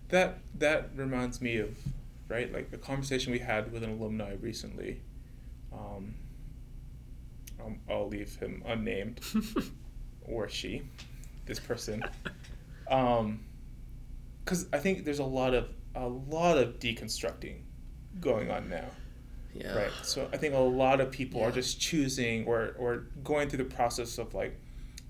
That 0.08 0.38
that 0.58 0.90
reminds 0.94 1.40
me 1.40 1.56
of 1.58 1.70
right 2.28 2.52
like 2.52 2.68
a 2.72 2.78
conversation 2.78 3.32
we 3.32 3.38
had 3.38 3.72
with 3.72 3.82
an 3.82 3.90
alumni 3.90 4.34
recently. 4.40 5.00
Um, 5.72 6.14
um, 7.64 7.78
I'll 7.88 8.09
leave 8.09 8.35
him 8.37 8.62
unnamed 8.66 9.21
or 10.23 10.49
she, 10.49 10.83
this 11.47 11.59
person, 11.61 12.02
because 12.85 14.66
I 14.73 14.78
think 14.78 15.04
there's 15.04 15.19
a 15.19 15.25
lot 15.25 15.54
of 15.54 15.69
a 15.95 16.07
lot 16.09 16.57
of 16.59 16.79
deconstructing 16.79 17.57
going 18.20 18.51
on 18.51 18.68
now. 18.70 18.87
yeah, 19.55 19.75
Right. 19.75 19.92
So 20.03 20.27
I 20.33 20.38
think 20.38 20.55
a 20.55 20.59
lot 20.59 21.01
of 21.01 21.11
people 21.11 21.40
Yeah. 21.40 21.48
are 21.48 21.53
just 21.53 21.79
choosing 21.81 22.46
or, 22.46 22.75
or 22.79 23.07
going 23.22 23.48
through 23.51 23.59
the 23.64 23.75
process 23.75 24.16
of 24.18 24.33
like 24.33 24.59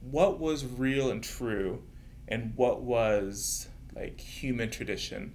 what 0.00 0.40
was 0.40 0.64
real 0.66 1.10
and 1.12 1.22
true 1.22 1.82
and 2.26 2.52
what 2.56 2.82
was 2.82 3.68
like 3.94 4.18
human 4.20 4.70
tradition 4.70 5.34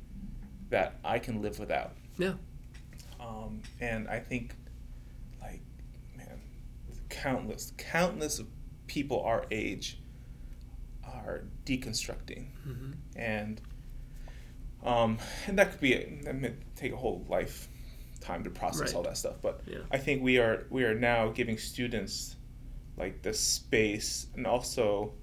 that 0.70 0.96
I 1.06 1.20
can 1.20 1.42
live 1.42 1.60
without. 1.60 1.94
yeah, 2.18 2.34
Um, 3.22 3.62
and 3.80 4.10
I 4.10 4.20
think 4.20 4.54
countless, 7.22 7.74
countless 7.78 8.40
of 8.40 8.48
people 8.88 9.22
our 9.22 9.46
age 9.52 10.00
are 11.04 11.44
deconstructing 11.66 12.48
hmm 12.64 12.92
and 13.16 13.62
um, 14.84 15.18
and 15.48 15.58
that 15.58 15.72
could 15.72 15.82
be 15.82 15.94
that 16.24 16.36
may 16.36 16.54
take 16.76 16.94
a 16.94 16.96
whole 16.96 17.26
lifetime 17.28 18.44
to 18.44 18.50
process 18.50 18.82
Right. 18.90 18.96
all 18.96 19.04
that 19.04 19.18
stuff. 19.18 19.38
But 19.42 19.62
Yeah. 19.66 19.80
I 19.92 19.98
think 19.98 20.22
we 20.24 20.38
are 20.38 20.66
we 20.70 20.84
are 20.84 20.94
now 20.96 21.30
giving 21.30 21.58
students 21.58 22.36
like 22.96 23.22
the 23.24 23.34
space 23.34 24.28
and 24.36 24.46
also 24.46 25.14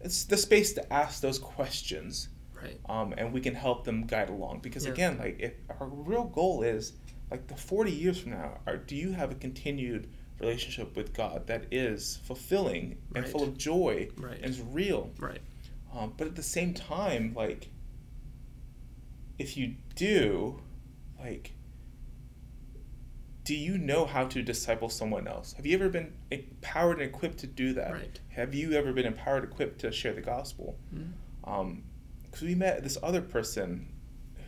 it's 0.00 0.24
the 0.24 0.36
space 0.36 0.72
to 0.74 0.92
ask 0.92 1.20
those 1.20 1.38
questions, 1.38 2.28
right, 2.60 2.80
um, 2.88 3.12
and 3.18 3.32
we 3.32 3.40
can 3.40 3.54
help 3.54 3.84
them 3.84 4.06
guide 4.06 4.28
along. 4.30 4.60
Because 4.60 4.84
Yeah. 4.86 4.92
again, 4.92 5.18
like 5.18 5.36
if 5.38 5.52
our 5.78 5.86
real 5.88 6.24
goal 6.24 6.62
is 6.62 6.94
like 7.30 7.46
the 7.46 7.56
forty 7.56 7.92
years 7.92 8.18
from 8.18 8.32
now, 8.32 8.58
are 8.66 8.76
do 8.76 8.96
you 8.96 9.12
have 9.12 9.30
a 9.30 9.34
continued 9.36 10.08
relationship 10.40 10.96
with 10.96 11.12
God 11.14 11.46
that 11.46 11.66
is 11.70 12.16
fulfilling 12.24 12.96
and 13.14 13.24
Right. 13.24 13.32
full 13.32 13.42
of 13.42 13.56
joy 13.58 14.08
Right. 14.16 14.36
and 14.42 14.46
is 14.46 14.60
real? 14.60 15.10
right, 15.18 15.40
Um, 15.92 16.14
but 16.16 16.26
at 16.26 16.36
the 16.36 16.42
same 16.42 16.72
time, 16.74 17.34
like, 17.34 17.68
if 19.38 19.56
you 19.56 19.76
do, 19.94 20.60
like, 21.18 21.52
do 23.44 23.54
you 23.56 23.76
know 23.78 24.04
how 24.04 24.26
to 24.28 24.42
disciple 24.42 24.88
someone 24.88 25.26
else? 25.26 25.54
Have 25.54 25.66
you 25.66 25.74
ever 25.74 25.88
been 25.88 26.12
empowered 26.30 27.00
and 27.00 27.08
equipped 27.08 27.38
to 27.38 27.46
do 27.46 27.72
that? 27.74 27.92
Right. 27.92 28.20
Have 28.30 28.54
you 28.54 28.72
ever 28.72 28.92
been 28.92 29.06
empowered, 29.06 29.44
equipped 29.44 29.80
to 29.80 29.90
share 29.90 30.12
the 30.12 30.20
gospel? 30.20 30.78
Mhm. 30.94 31.12
Um, 31.44 31.82
because 32.22 32.42
we 32.42 32.54
met 32.54 32.82
this 32.84 32.96
other 33.02 33.20
person 33.22 33.88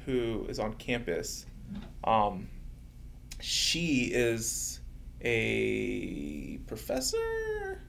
who 0.07 0.46
is 0.48 0.59
on 0.61 0.74
campus. 0.74 1.46
Um, 2.05 2.48
she 3.40 4.05
is 4.12 4.81
a 5.23 6.59
professor. 6.67 7.81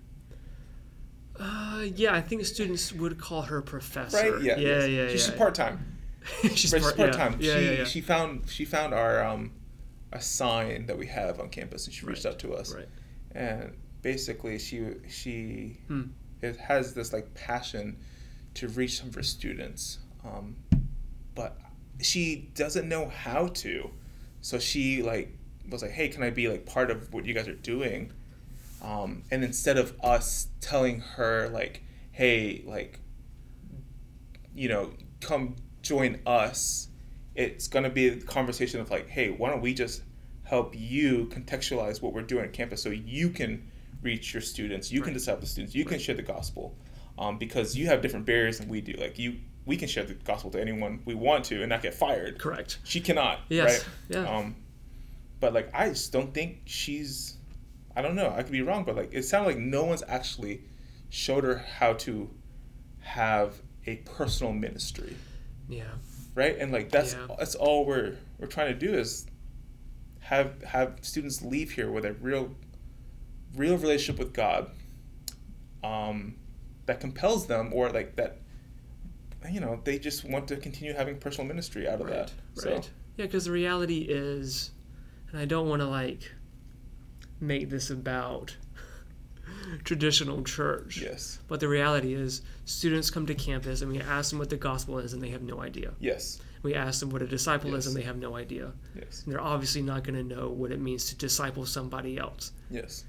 Uh, 1.39 1.85
yeah, 1.95 2.13
I 2.13 2.21
think 2.21 2.45
students 2.45 2.93
would 2.93 3.19
call 3.19 3.41
her 3.43 3.61
professor. 3.61 4.33
right? 4.33 4.41
Yeah, 4.43 4.57
yeah, 4.57 4.85
yes. 4.85 4.89
yeah. 4.89 5.07
She's 5.09 5.29
yeah. 5.29 5.35
part 5.37 5.55
time. 5.55 5.97
she's 6.53 6.71
part, 6.71 6.83
she's 6.83 6.91
part 6.93 7.13
time. 7.13 7.37
Yeah, 7.39 7.57
she 7.57 7.65
yeah, 7.65 7.71
yeah. 7.71 7.83
she 7.85 8.01
found 8.01 8.49
she 8.49 8.65
found 8.65 8.93
our 8.93 9.23
um 9.23 9.51
a 10.11 10.21
sign 10.21 10.85
that 10.85 10.97
we 10.97 11.07
have 11.07 11.39
on 11.39 11.49
campus, 11.49 11.85
and 11.85 11.93
she 11.93 12.05
reached 12.05 12.23
Right, 12.25 12.33
out 12.33 12.39
to 12.39 12.53
us. 12.53 12.73
Right. 12.73 12.87
And 13.33 13.75
basically, 14.03 14.59
she 14.59 14.85
she 15.09 15.77
Hmm. 15.87 16.03
it 16.41 16.55
has 16.57 16.93
this 16.93 17.11
like 17.13 17.33
passion 17.33 17.97
to 18.53 18.67
reach 18.67 18.99
some 18.99 19.09
of 19.09 19.15
her 19.15 19.23
students, 19.23 19.97
um, 20.23 20.55
but 21.33 21.57
she 21.99 22.51
doesn't 22.53 22.87
know 22.87 23.07
how 23.09 23.47
to. 23.47 23.89
So 24.41 24.59
she 24.59 25.01
like 25.01 25.35
was 25.69 25.81
like, 25.81 25.91
"Hey, 25.91 26.07
can 26.09 26.23
I 26.23 26.29
be 26.29 26.47
like 26.49 26.65
part 26.65 26.91
of 26.91 27.13
what 27.13 27.25
you 27.25 27.33
guys 27.33 27.47
are 27.47 27.53
doing?" 27.55 28.11
Um, 28.81 29.23
and 29.31 29.43
instead 29.43 29.77
of 29.77 29.95
us 30.03 30.47
telling 30.61 30.99
her 30.99 31.49
like, 31.49 31.83
"Hey, 32.11 32.63
like, 32.65 32.99
you 34.55 34.67
know, 34.69 34.91
come 35.21 35.55
join 35.81 36.19
us," 36.25 36.89
it's 37.35 37.67
gonna 37.67 37.89
be 37.89 38.07
a 38.07 38.17
conversation 38.17 38.79
of 38.79 38.91
like, 38.91 39.07
"Hey, 39.07 39.29
why 39.29 39.49
don't 39.49 39.61
we 39.61 39.73
just 39.73 40.03
help 40.43 40.75
you 40.77 41.25
contextualize 41.31 42.01
what 42.01 42.13
we're 42.13 42.21
doing 42.21 42.43
at 42.45 42.53
campus 42.53 42.81
so 42.81 42.89
you 42.89 43.29
can 43.29 43.69
reach 44.01 44.33
your 44.33 44.41
students, 44.41 44.91
you 44.91 45.01
can 45.01 45.13
Right. 45.13 45.39
the 45.39 45.47
students, 45.47 45.73
you 45.73 45.85
can 45.85 45.97
share 45.97 46.15
the 46.15 46.21
gospel, 46.21 46.75
um, 47.17 47.37
because 47.37 47.75
you 47.77 47.87
have 47.87 48.01
different 48.01 48.25
barriers 48.25 48.59
than 48.59 48.67
we 48.67 48.81
do. 48.81 48.93
Like 48.93 49.17
you, 49.17 49.37
we 49.65 49.77
can 49.77 49.87
share 49.87 50.03
the 50.03 50.13
gospel 50.13 50.51
to 50.51 50.59
anyone 50.61 50.99
we 51.05 51.15
want 51.15 51.45
to 51.45 51.61
and 51.61 51.69
not 51.69 51.81
get 51.81 51.93
fired. 51.93 52.37
Correct. 52.37 52.79
She 52.83 52.99
cannot. 52.99 53.39
Yes. 53.47 53.85
Right? 54.09 54.17
Yeah. 54.17 54.29
Um, 54.37 54.55
but 55.43 55.53
like 55.53 55.69
I 55.73 55.89
just 55.89 56.13
don't 56.13 56.33
think 56.33 56.61
she's. 56.63 57.35
I 57.97 58.01
don't 58.01 58.15
know. 58.15 58.29
I 58.33 58.43
could 58.43 58.53
be 58.53 58.61
wrong, 58.61 58.85
but 58.85 58.95
like 58.95 59.09
it 59.11 59.23
sounded 59.23 59.49
like 59.49 59.57
no 59.57 59.83
one's 59.83 60.01
actually 60.07 60.61
showed 61.09 61.43
her 61.43 61.57
how 61.57 61.93
to 62.05 62.29
have 63.01 63.61
a 63.85 63.97
personal 63.97 64.53
ministry, 64.53 65.17
Yeah. 65.67 65.83
right? 66.33 66.57
And 66.57 66.71
like 66.71 66.89
that's 66.91 67.13
Yeah. 67.13 67.35
that's 67.37 67.55
all 67.55 67.85
we're 67.85 68.15
we're 68.39 68.47
trying 68.47 68.73
to 68.73 68.87
do 68.87 68.93
is 68.97 69.27
have 70.21 70.63
have 70.63 70.99
students 71.01 71.41
leave 71.41 71.71
here 71.71 71.91
with 71.91 72.05
a 72.05 72.13
real 72.13 72.55
real 73.53 73.77
relationship 73.77 74.17
with 74.23 74.33
God 74.33 74.71
um, 75.83 76.35
that 76.85 77.01
compels 77.01 77.47
them 77.47 77.71
or 77.73 77.89
like 77.89 78.15
that 78.15 78.37
you 79.51 79.59
know 79.59 79.81
they 79.83 79.99
just 79.99 80.23
want 80.23 80.47
to 80.47 80.55
continue 80.55 80.93
having 80.93 81.17
personal 81.17 81.45
ministry 81.45 81.85
out 81.85 81.99
of 81.99 82.07
Right. 82.07 82.15
that 82.15 82.31
so 82.55 82.71
Right. 82.75 82.89
Yeah, 83.17 83.25
because 83.25 83.45
the 83.45 83.51
reality 83.51 84.07
is, 84.09 84.71
and 85.33 85.41
I 85.41 85.45
don't 85.45 85.67
want 85.67 85.81
to 85.81 85.87
like 85.87 86.31
make 87.41 87.69
this 87.69 87.89
about 87.89 88.55
traditional 89.83 90.43
church. 90.43 91.01
Yes. 91.01 91.39
But 91.47 91.59
the 91.59 91.67
reality 91.67 92.13
is, 92.13 92.43
students 92.65 93.09
come 93.09 93.25
to 93.25 93.35
campus 93.35 93.81
and 93.81 93.91
we 93.91 93.99
ask 93.99 94.29
them 94.29 94.39
what 94.39 94.49
the 94.49 94.57
gospel 94.57 94.99
is, 94.99 95.13
and 95.13 95.21
they 95.21 95.29
have 95.29 95.41
no 95.41 95.61
idea. 95.61 95.91
Yes. 95.99 96.39
We 96.61 96.75
ask 96.75 97.01
them 97.01 97.09
what 97.09 97.21
a 97.21 97.27
disciple 97.27 97.75
is, 97.75 97.87
and 97.87 97.95
they 97.95 98.03
have 98.03 98.17
no 98.17 98.37
idea. 98.37 98.71
Yes. 98.95 99.23
And 99.23 99.33
they're 99.33 99.41
obviously 99.41 99.81
not 99.81 100.03
going 100.03 100.15
to 100.15 100.35
know 100.35 100.49
what 100.49 100.71
it 100.71 100.79
means 100.79 101.05
to 101.09 101.15
disciple 101.15 101.65
somebody 101.65 102.17
else. 102.17 102.53
Yes. 102.69 103.03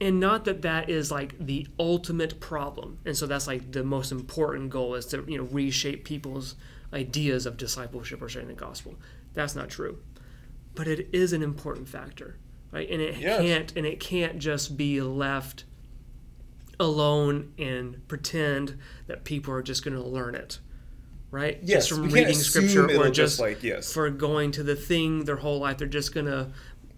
And 0.00 0.18
not 0.18 0.44
that 0.46 0.62
that 0.62 0.90
is 0.90 1.10
like 1.10 1.38
the 1.38 1.66
ultimate 1.78 2.40
problem. 2.40 2.98
And 3.06 3.16
so 3.16 3.26
that's 3.26 3.46
like 3.46 3.72
the 3.72 3.84
most 3.84 4.10
important 4.10 4.70
goal 4.70 4.94
is 4.94 5.06
to 5.06 5.24
you 5.28 5.38
know 5.38 5.44
reshape 5.44 6.04
people's 6.04 6.56
ideas 6.92 7.46
of 7.46 7.56
discipleship 7.56 8.20
or 8.20 8.28
sharing 8.28 8.48
the 8.48 8.54
gospel. 8.54 8.96
That's 9.32 9.54
not 9.54 9.68
true. 9.68 9.98
But 10.76 10.86
it 10.86 11.08
is 11.12 11.32
an 11.32 11.42
important 11.42 11.88
factor, 11.88 12.38
right? 12.70 12.88
And 12.88 13.00
it 13.02 13.16
Yes. 13.18 13.40
can't 13.40 13.72
and 13.76 13.84
it 13.86 13.98
can't 13.98 14.38
just 14.38 14.76
be 14.76 15.00
left 15.00 15.64
alone 16.78 17.52
and 17.58 18.06
pretend 18.08 18.78
that 19.06 19.24
people 19.24 19.52
are 19.54 19.62
just 19.62 19.82
going 19.84 19.96
to 19.96 20.02
learn 20.02 20.34
it. 20.34 20.60
Right? 21.32 21.58
Yes, 21.62 21.88
just 21.88 22.00
from 22.00 22.10
reading 22.10 22.34
scripture 22.34 22.88
or 22.98 23.10
just, 23.10 23.40
like, 23.40 23.62
yes. 23.62 23.92
for 23.92 24.08
going 24.10 24.52
to 24.52 24.62
the 24.62 24.76
thing 24.76 25.24
their 25.24 25.36
whole 25.36 25.58
life 25.58 25.76
they're 25.78 25.88
just 25.88 26.14
going 26.14 26.26
to 26.26 26.50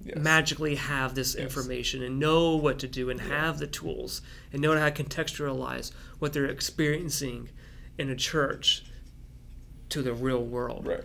Yes. 0.04 0.16
magically 0.18 0.76
have 0.76 1.14
this 1.16 1.34
information 1.34 2.02
and 2.04 2.20
know 2.20 2.54
what 2.54 2.78
to 2.78 2.86
do 2.86 3.10
and 3.10 3.20
have 3.20 3.58
the 3.58 3.66
tools 3.66 4.22
and 4.52 4.62
know 4.62 4.78
how 4.78 4.88
to 4.88 5.02
contextualize 5.02 5.90
what 6.20 6.32
they're 6.32 6.46
experiencing 6.46 7.48
in 7.98 8.08
a 8.08 8.14
church 8.14 8.84
to 9.88 10.00
the 10.00 10.14
real 10.14 10.42
world. 10.44 10.86
Right. 10.86 11.04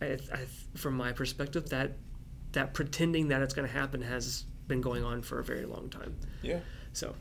I, 0.00 0.06
I, 0.32 0.46
from 0.78 0.94
my 0.96 1.12
perspective, 1.12 1.68
that 1.70 1.92
that 2.52 2.72
pretending 2.74 3.28
that 3.28 3.42
it's 3.42 3.52
going 3.54 3.66
to 3.68 3.72
happen 3.74 4.00
has 4.02 4.44
been 4.66 4.80
going 4.80 5.04
on 5.04 5.20
for 5.22 5.38
a 5.38 5.44
very 5.44 5.66
long 5.66 5.90
time. 5.90 6.16
Yeah. 6.42 6.60
So, 6.94 7.14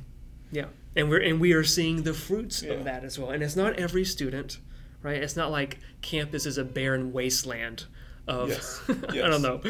yeah, 0.51 0.67
and 0.95 1.09
we're 1.09 1.21
and 1.21 1.39
we 1.41 1.51
are 1.53 1.63
seeing 1.63 2.03
the 2.03 2.13
fruits 2.13 2.63
Yeah. 2.63 2.73
of 2.73 2.85
that 2.85 3.03
as 3.03 3.19
well. 3.19 3.31
And 3.31 3.43
it's 3.43 3.55
not 3.55 3.77
every 3.77 4.05
student, 4.05 4.59
right? 5.03 5.21
It's 5.21 5.35
not 5.35 5.51
like 5.51 5.79
campus 6.01 6.45
is 6.45 6.57
a 6.57 6.63
barren 6.63 7.11
wasteland 7.11 7.85
of 8.27 8.49
Yes. 8.49 8.81
I 8.89 9.15
don't 9.15 9.41
know 9.41 9.61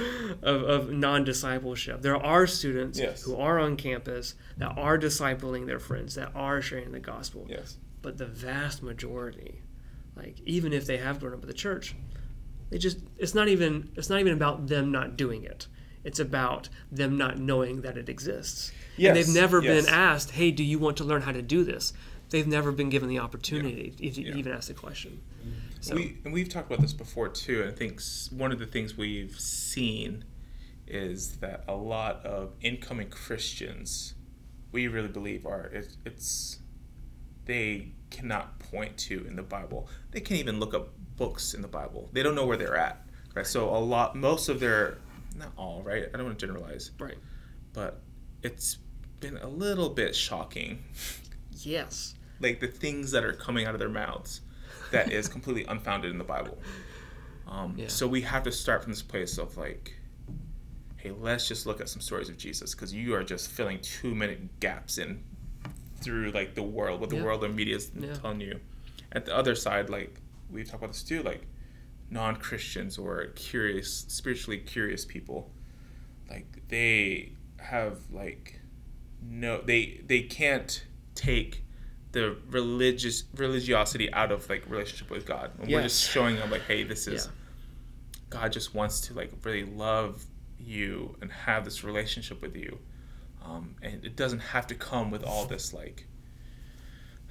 of, 0.43 0.63
of 0.63 0.91
non-discipleship. 0.91 2.01
There 2.01 2.15
are 2.17 2.47
students 2.47 2.99
Yes. 2.99 3.23
who 3.23 3.35
are 3.37 3.59
on 3.59 3.75
campus 3.77 4.35
that 4.57 4.77
are 4.77 4.97
discipling 4.97 5.65
their 5.67 5.79
friends, 5.79 6.15
that 6.15 6.31
are 6.35 6.61
sharing 6.61 6.91
the 6.91 6.99
gospel. 6.99 7.45
Yes. 7.49 7.77
But 8.01 8.17
the 8.17 8.25
vast 8.25 8.81
majority, 8.83 9.61
like 10.15 10.39
even 10.45 10.73
if 10.73 10.85
they 10.85 10.97
have 10.97 11.19
grown 11.19 11.33
up 11.33 11.39
with 11.41 11.49
the 11.49 11.53
church, 11.55 11.95
they 12.69 12.77
just 12.77 12.99
it's 13.17 13.33
not 13.33 13.47
even 13.47 13.89
it's 13.95 14.09
not 14.09 14.19
even 14.19 14.33
about 14.33 14.67
them 14.67 14.91
not 14.91 15.17
doing 15.17 15.43
it. 15.43 15.67
It's 16.03 16.19
about 16.19 16.69
them 16.91 17.17
not 17.17 17.37
knowing 17.37 17.81
that 17.81 17.97
it 17.97 18.07
exists. 18.07 18.71
Yes, 18.95 19.09
And 19.09 19.17
they've 19.17 19.35
never 19.41 19.61
yes. 19.61 19.85
been 19.85 19.93
asked, 19.93 20.31
"Hey, 20.31 20.51
do 20.51 20.63
you 20.63 20.79
want 20.79 20.97
to 20.97 21.03
learn 21.03 21.21
how 21.21 21.31
to 21.31 21.41
do 21.41 21.63
this?" 21.63 21.93
They've 22.29 22.47
never 22.47 22.71
been 22.71 22.89
given 22.89 23.07
the 23.09 23.19
opportunity 23.19 23.91
to 23.91 24.21
Yeah. 24.21 24.35
even 24.35 24.51
ask 24.51 24.67
the 24.67 24.73
question. 24.73 25.21
So 25.79 25.95
We 25.95 26.17
and 26.25 26.33
we've 26.33 26.49
talked 26.49 26.67
about 26.71 26.81
this 26.81 26.93
before 26.93 27.29
too. 27.29 27.61
And 27.61 27.71
I 27.71 27.73
think 27.73 28.01
one 28.31 28.51
of 28.51 28.59
the 28.59 28.65
things 28.65 28.97
we've 28.97 29.39
seen 29.39 30.23
is 30.87 31.37
that 31.37 31.63
a 31.67 31.75
lot 31.75 32.25
of 32.25 32.53
incoming 32.61 33.09
Christians, 33.09 34.13
we 34.71 34.87
really 34.87 35.09
believe 35.09 35.45
are 35.45 35.67
it, 35.67 35.95
it's 36.05 36.59
they 37.45 37.93
cannot 38.09 38.59
point 38.59 38.97
to 38.97 39.25
in 39.27 39.35
the 39.35 39.43
Bible. 39.43 39.87
They 40.11 40.19
can't 40.21 40.39
even 40.39 40.59
look 40.59 40.73
up 40.73 40.89
books 41.17 41.53
in 41.53 41.61
the 41.61 41.67
Bible. 41.67 42.09
They 42.13 42.23
don't 42.23 42.35
know 42.35 42.45
where 42.45 42.57
they're 42.57 42.77
at. 42.77 43.01
Right. 43.35 43.45
So 43.45 43.69
a 43.69 43.77
lot, 43.77 44.15
most 44.15 44.49
of 44.49 44.59
their, 44.59 44.97
not 45.35 45.51
all, 45.57 45.83
right. 45.83 46.05
I 46.13 46.17
don't 46.17 46.25
want 46.25 46.39
to 46.39 46.45
generalize, 46.45 46.91
right. 46.99 47.17
but 47.73 48.01
it's 48.43 48.77
been 49.19 49.37
a 49.37 49.47
little 49.47 49.89
bit 49.89 50.15
shocking 50.15 50.83
Yes. 51.51 52.13
like 52.39 52.59
the 52.59 52.67
things 52.67 53.11
that 53.11 53.23
are 53.23 53.33
coming 53.33 53.65
out 53.65 53.73
of 53.73 53.79
their 53.79 53.89
mouths 53.89 54.41
that 54.91 55.11
is 55.11 55.27
completely 55.35 55.65
unfounded 55.65 56.11
in 56.11 56.17
the 56.17 56.23
Bible. 56.23 56.57
Um, 57.47 57.75
Yeah. 57.77 57.87
So 57.87 58.07
we 58.07 58.21
have 58.21 58.43
to 58.43 58.51
start 58.51 58.83
from 58.83 58.91
this 58.91 59.01
place 59.01 59.37
of 59.37 59.57
like, 59.57 59.95
hey, 60.97 61.11
let's 61.11 61.47
just 61.47 61.65
look 61.65 61.81
at 61.81 61.89
some 61.89 62.01
stories 62.01 62.29
of 62.29 62.37
Jesus 62.37 62.73
because 62.75 62.93
you 62.93 63.13
are 63.15 63.23
just 63.23 63.49
filling 63.49 63.79
too 63.81 64.13
many 64.15 64.37
gaps 64.59 64.97
in 64.97 65.23
through 66.01 66.31
like 66.31 66.55
the 66.55 66.63
world, 66.63 66.99
what 67.01 67.09
the 67.09 67.15
Yeah. 67.17 67.23
world 67.23 67.43
and 67.43 67.55
media 67.55 67.75
is 67.75 67.91
Yeah. 67.97 68.13
telling 68.13 68.41
you. 68.41 68.59
At 69.11 69.25
the 69.25 69.35
other 69.35 69.55
side, 69.55 69.89
like 69.89 70.19
we've 70.49 70.65
talked 70.65 70.83
about 70.83 70.93
this 70.93 71.03
too, 71.03 71.23
like 71.23 71.45
non 72.09 72.35
Christians 72.37 72.97
or 72.97 73.27
curious, 73.35 74.05
spiritually 74.07 74.59
curious 74.59 75.05
people, 75.05 75.51
like 76.29 76.67
they 76.69 77.33
have 77.59 77.99
like 78.11 78.61
no, 79.21 79.61
they 79.61 80.01
they 80.05 80.21
can't 80.21 80.85
take 81.15 81.63
the 82.11 82.37
religious 82.49 83.23
religiosity 83.35 84.11
out 84.13 84.31
of 84.31 84.47
like 84.49 84.63
relationship 84.69 85.09
with 85.09 85.25
God. 85.25 85.51
And 85.59 85.71
We're 85.71 85.81
just 85.83 86.09
showing 86.09 86.35
them 86.37 86.49
like, 86.51 86.63
hey, 86.63 86.83
this 86.83 87.07
is 87.07 87.25
Yeah. 87.25 87.31
God 88.29 88.51
just 88.51 88.73
wants 88.73 89.01
to 89.01 89.13
like 89.13 89.31
really 89.43 89.63
love 89.65 90.25
you 90.59 91.15
and 91.21 91.31
have 91.31 91.65
this 91.65 91.83
relationship 91.83 92.41
with 92.41 92.55
you, 92.55 92.79
um, 93.47 93.75
and 93.81 94.03
it 94.03 94.15
doesn't 94.15 94.39
have 94.39 94.67
to 94.67 94.75
come 94.75 95.11
with 95.11 95.23
all 95.23 95.45
this 95.45 95.73
like. 95.73 96.07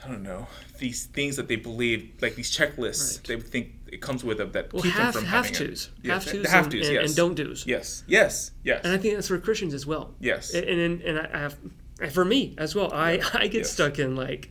I 0.05 0.09
don't 0.09 0.23
know 0.23 0.47
these 0.79 1.07
things 1.07 1.37
that 1.37 1.49
they 1.49 1.57
believe, 1.57 2.13
like 2.21 2.35
these 2.35 2.55
checklists. 2.55 3.17
Right. 3.31 3.41
They 3.41 3.49
think 3.49 3.73
it 3.87 4.03
comes 4.03 4.23
with 4.23 4.37
them 4.39 4.53
that 4.53 4.71
Well, 4.73 4.83
keep 4.83 4.93
have 4.93 5.15
them 5.15 5.23
from 5.23 5.31
have 5.31 5.47
having 5.47 5.69
tos, 5.69 5.91
it. 6.05 6.11
have 6.11 6.25
tos, 6.25 6.47
have 6.51 6.65
and, 6.65 6.73
tos, 6.73 6.87
and, 6.87 6.95
yes. 6.95 7.07
and 7.09 7.17
don't 7.17 7.35
dos. 7.35 7.67
Yes, 7.67 8.05
yes, 8.07 8.51
yes. 8.63 8.83
And 8.85 8.93
I 8.93 8.99
think 8.99 9.15
that's 9.15 9.29
for 9.29 9.39
Christians 9.39 9.73
as 9.73 9.87
well. 9.87 10.15
Yes. 10.21 10.53
And 10.53 10.69
and, 10.69 11.01
and 11.01 11.19
I 11.21 11.39
have 11.39 11.57
and 12.01 12.13
for 12.13 12.25
me 12.27 12.55
as 12.59 12.75
well. 12.75 12.93
I 12.93 13.21
I 13.35 13.47
get 13.47 13.61
Yes. 13.61 13.71
stuck 13.73 13.99
in 13.99 14.17
like 14.17 14.51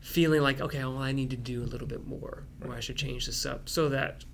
feeling 0.00 0.42
like 0.42 0.60
okay, 0.60 0.80
well 0.80 0.98
I 0.98 1.12
need 1.12 1.30
to 1.30 1.36
do 1.36 1.62
a 1.62 1.68
little 1.72 1.88
bit 1.88 2.06
more, 2.06 2.44
or 2.62 2.74
I 2.74 2.80
should 2.80 2.96
change 2.96 3.24
this 3.26 3.46
up 3.46 3.68
so 3.70 3.88
that 3.88 4.24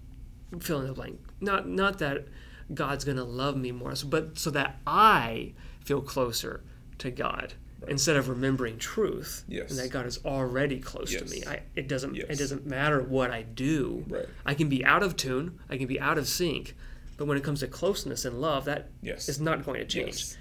fill 0.59 0.81
in 0.81 0.88
the 0.88 0.92
blank. 0.92 1.20
Not 1.40 1.68
not 1.68 1.98
that 2.01 2.27
God's 2.72 3.05
gonna 3.05 3.25
love 3.25 3.57
me 3.57 3.72
more, 3.72 3.94
so, 3.94 4.07
but 4.07 4.38
so 4.38 4.51
that 4.51 4.79
I 4.87 5.53
feel 5.85 6.01
closer 6.01 6.62
to 6.98 7.11
God. 7.11 7.55
Instead 7.88 8.14
of 8.16 8.29
remembering 8.29 8.79
truth, 8.79 9.44
Yes. 9.48 9.70
and 9.70 9.79
that 9.81 9.90
God 9.90 10.07
is 10.07 10.25
already 10.25 10.79
close 10.79 11.12
to 11.16 11.25
me, 11.25 11.42
I, 11.44 11.62
it 11.75 11.88
doesn't 11.88 12.14
Yes. 12.14 12.27
it 12.31 12.38
doesn't 12.38 12.64
matter 12.64 13.03
what 13.03 13.33
I 13.33 13.42
do. 13.42 14.05
Right. 14.09 14.27
I 14.46 14.55
can 14.55 14.68
be 14.68 14.85
out 14.85 15.03
of 15.03 15.16
tune, 15.16 15.59
I 15.68 15.77
can 15.77 15.88
be 15.88 15.98
out 15.98 16.16
of 16.16 16.29
sync, 16.29 16.77
but 17.16 17.27
when 17.27 17.37
it 17.37 17.42
comes 17.42 17.59
to 17.61 17.66
closeness 17.66 18.25
and 18.25 18.40
love, 18.40 18.66
that 18.66 18.90
is 19.03 19.27
Yes. 19.29 19.40
not 19.40 19.64
going 19.64 19.81
to 19.81 19.87
change 19.87 20.07
Yes. 20.18 20.37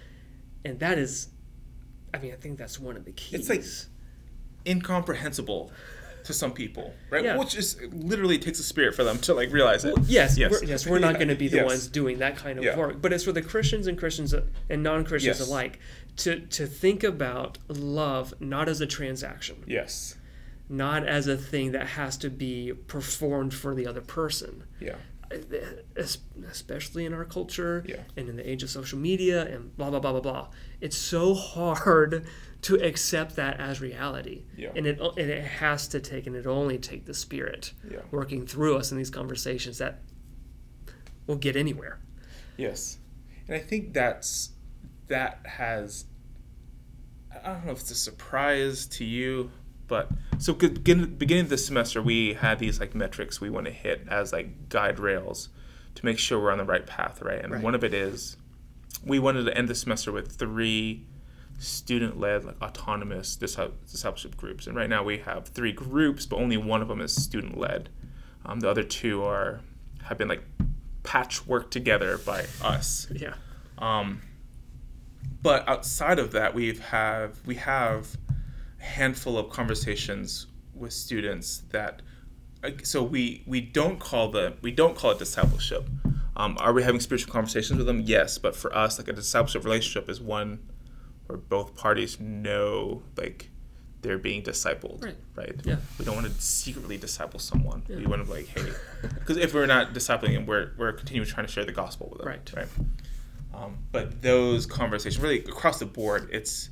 and 0.65 0.79
that 0.79 0.99
is 0.99 1.29
i 2.13 2.19
mean 2.19 2.31
i 2.33 2.35
think 2.35 2.57
that's 2.59 2.77
one 2.79 2.95
of 2.97 3.05
the 3.05 3.11
keys 3.13 3.39
It's 3.39 3.49
like- 3.49 3.63
incomprehensible 4.67 5.71
to 6.25 6.33
some 6.33 6.51
people, 6.51 6.93
right? 7.09 7.23
Yeah. 7.23 7.37
Which 7.37 7.55
is 7.55 7.77
literally 7.91 8.37
takes 8.37 8.59
a 8.59 8.63
spirit 8.63 8.95
for 8.95 9.03
them 9.03 9.17
to 9.19 9.33
like 9.33 9.51
realize 9.51 9.85
it. 9.85 9.95
yes 10.05 10.37
yes, 10.37 10.51
we're, 10.51 10.63
yes 10.63 10.85
we're 10.87 10.99
not 10.99 11.13
Yeah. 11.13 11.17
going 11.17 11.27
to 11.29 11.35
be 11.35 11.47
the 11.47 11.57
Yes. 11.57 11.65
ones 11.65 11.87
doing 11.87 12.19
that 12.19 12.35
kind 12.37 12.57
of 12.59 12.63
Yeah. 12.65 12.77
work 12.77 13.01
but 13.01 13.11
it's 13.13 13.23
for 13.23 13.31
the 13.31 13.41
christians 13.41 13.87
and 13.87 13.97
christians 13.97 14.33
uh, 14.33 14.43
and 14.69 14.83
non-christians 14.83 15.39
Yes. 15.39 15.47
alike 15.47 15.79
to 16.17 16.39
to 16.57 16.65
think 16.67 17.03
about 17.03 17.57
love 17.67 18.33
not 18.39 18.69
as 18.69 18.81
a 18.81 18.87
transaction 18.87 19.63
Yes. 19.67 20.15
not 20.69 21.07
as 21.07 21.27
a 21.27 21.37
thing 21.37 21.71
that 21.71 21.87
has 21.87 22.17
to 22.17 22.29
be 22.29 22.73
performed 22.87 23.53
for 23.53 23.73
the 23.75 23.87
other 23.87 24.01
person 24.01 24.63
Yeah. 24.79 24.95
Uh, 25.31 25.37
es- 25.95 26.17
especially 26.49 27.05
in 27.05 27.13
our 27.13 27.23
culture 27.25 27.83
Yeah. 27.87 28.01
and 28.17 28.27
in 28.29 28.35
the 28.35 28.47
age 28.49 28.63
of 28.63 28.69
social 28.69 28.99
media 28.99 29.45
and 29.47 29.75
blah 29.77 29.89
blah 29.89 29.99
blah 29.99 30.11
blah 30.11 30.21
blah 30.21 30.47
it's 30.81 30.97
so 30.97 31.33
hard 31.33 32.25
to 32.63 32.75
accept 32.75 33.35
that 33.35 33.59
as 33.59 33.81
reality 33.81 34.43
Yeah. 34.55 34.69
and 34.75 34.85
it 34.85 34.99
and 34.99 35.29
it 35.31 35.43
has 35.43 35.87
to 35.89 35.99
take 35.99 36.27
and 36.27 36.35
it 36.35 36.45
only 36.45 36.77
take 36.77 37.05
the 37.05 37.13
spirit 37.13 37.73
Yeah. 37.89 38.01
working 38.11 38.45
through 38.45 38.77
us 38.77 38.91
in 38.91 38.97
these 38.97 39.09
conversations 39.09 39.77
that 39.79 40.01
will 41.27 41.37
get 41.37 41.55
anywhere 41.55 41.99
Yes. 42.57 42.99
And 43.47 43.55
I 43.55 43.59
think 43.59 43.93
that's 43.93 44.51
that 45.07 45.39
has 45.45 46.05
I 47.43 47.53
don't 47.53 47.65
know 47.65 47.71
if 47.71 47.79
it's 47.79 47.91
a 47.91 47.95
surprise 47.95 48.85
to 48.87 49.05
you, 49.05 49.51
but 49.87 50.09
so 50.37 50.53
good- 50.53 50.75
begin, 50.83 51.15
beginning 51.15 51.45
of 51.45 51.49
this 51.49 51.65
semester 51.65 52.01
we 52.01 52.33
had 52.33 52.59
these 52.59 52.79
like 52.79 52.93
metrics 52.93 53.41
we 53.41 53.49
want 53.49 53.65
to 53.65 53.71
hit 53.71 54.05
as 54.09 54.31
like 54.33 54.69
guide 54.69 54.99
rails 54.99 55.49
to 55.95 56.05
make 56.05 56.19
sure 56.19 56.39
we're 56.39 56.51
on 56.51 56.57
the 56.59 56.63
right 56.65 56.85
path, 56.85 57.21
right? 57.21 57.41
And 57.41 57.53
Right. 57.53 57.63
one 57.63 57.73
of 57.73 57.83
it 57.83 57.93
is 57.93 58.37
we 59.03 59.17
wanted 59.17 59.45
to 59.45 59.57
end 59.57 59.67
the 59.67 59.75
semester 59.75 60.11
with 60.11 60.33
three 60.33 61.07
student-led 61.61 62.43
like 62.43 62.61
autonomous 62.61 63.35
discipleship 63.35 64.35
groups 64.35 64.67
and 64.67 64.75
right 64.75 64.89
now 64.89 65.03
we 65.03 65.19
have 65.19 65.47
three 65.47 65.71
groups 65.71 66.25
but 66.25 66.37
only 66.37 66.57
one 66.57 66.81
of 66.81 66.87
them 66.87 66.99
is 66.99 67.13
student-led 67.13 67.89
um, 68.45 68.59
the 68.59 68.69
other 68.69 68.83
two 68.83 69.23
are 69.23 69.61
have 70.03 70.17
been 70.17 70.27
like 70.27 70.43
patchwork 71.03 71.69
together 71.69 72.17
by 72.17 72.45
us 72.63 73.07
yeah 73.13 73.33
um, 73.77 74.21
but 75.41 75.67
outside 75.67 76.19
of 76.19 76.31
that, 76.31 76.53
we've 76.53 76.79
have 76.79 77.45
we 77.45 77.55
have 77.55 78.17
a 78.79 78.83
handful 78.83 79.37
of 79.37 79.49
conversations 79.49 80.47
with 80.73 80.93
students 80.93 81.63
that. 81.71 82.01
So 82.83 83.01
we 83.01 83.43
we 83.47 83.59
don't 83.59 83.99
call 83.99 84.29
the 84.29 84.53
we 84.61 84.71
don't 84.71 84.95
call 84.95 85.11
it 85.11 85.19
discipleship. 85.19 85.89
Um, 86.35 86.57
are 86.59 86.73
we 86.73 86.83
having 86.83 87.01
spiritual 87.01 87.33
conversations 87.33 87.77
with 87.77 87.87
them? 87.87 88.01
Yes, 88.01 88.37
but 88.37 88.55
for 88.55 88.75
us, 88.75 88.97
like 88.99 89.07
a 89.07 89.13
discipleship 89.13 89.65
relationship 89.65 90.09
is 90.09 90.21
one 90.21 90.59
where 91.31 91.37
both 91.37 91.75
parties 91.75 92.19
know 92.19 93.01
like 93.17 93.49
they're 94.01 94.17
being 94.17 94.41
discipled, 94.41 95.03
Right. 95.03 95.15
right? 95.35 95.55
Yeah. 95.63 95.77
We 95.99 96.05
don't 96.05 96.15
want 96.15 96.27
to 96.27 96.41
secretly 96.41 96.97
disciple 96.97 97.39
someone. 97.39 97.83
Yeah. 97.87 97.97
We 97.97 98.05
want 98.07 98.21
to 98.25 98.27
be 98.31 98.39
like, 98.39 98.47
hey, 98.47 98.71
because 99.15 99.37
if 99.37 99.53
we're 99.53 99.65
not 99.67 99.93
discipling 99.93 100.33
them, 100.33 100.45
we're 100.45 100.71
we're 100.77 100.91
continuing 100.91 101.27
trying 101.29 101.45
to 101.45 101.51
share 101.51 101.65
the 101.65 101.71
gospel 101.71 102.09
with 102.09 102.19
them, 102.19 102.27
Right. 102.27 102.51
Right. 102.55 102.67
Um, 103.53 103.77
but 103.91 104.21
those 104.21 104.65
conversations, 104.65 105.21
really 105.21 105.39
across 105.39 105.79
the 105.79 105.85
board, 105.85 106.29
it's 106.31 106.69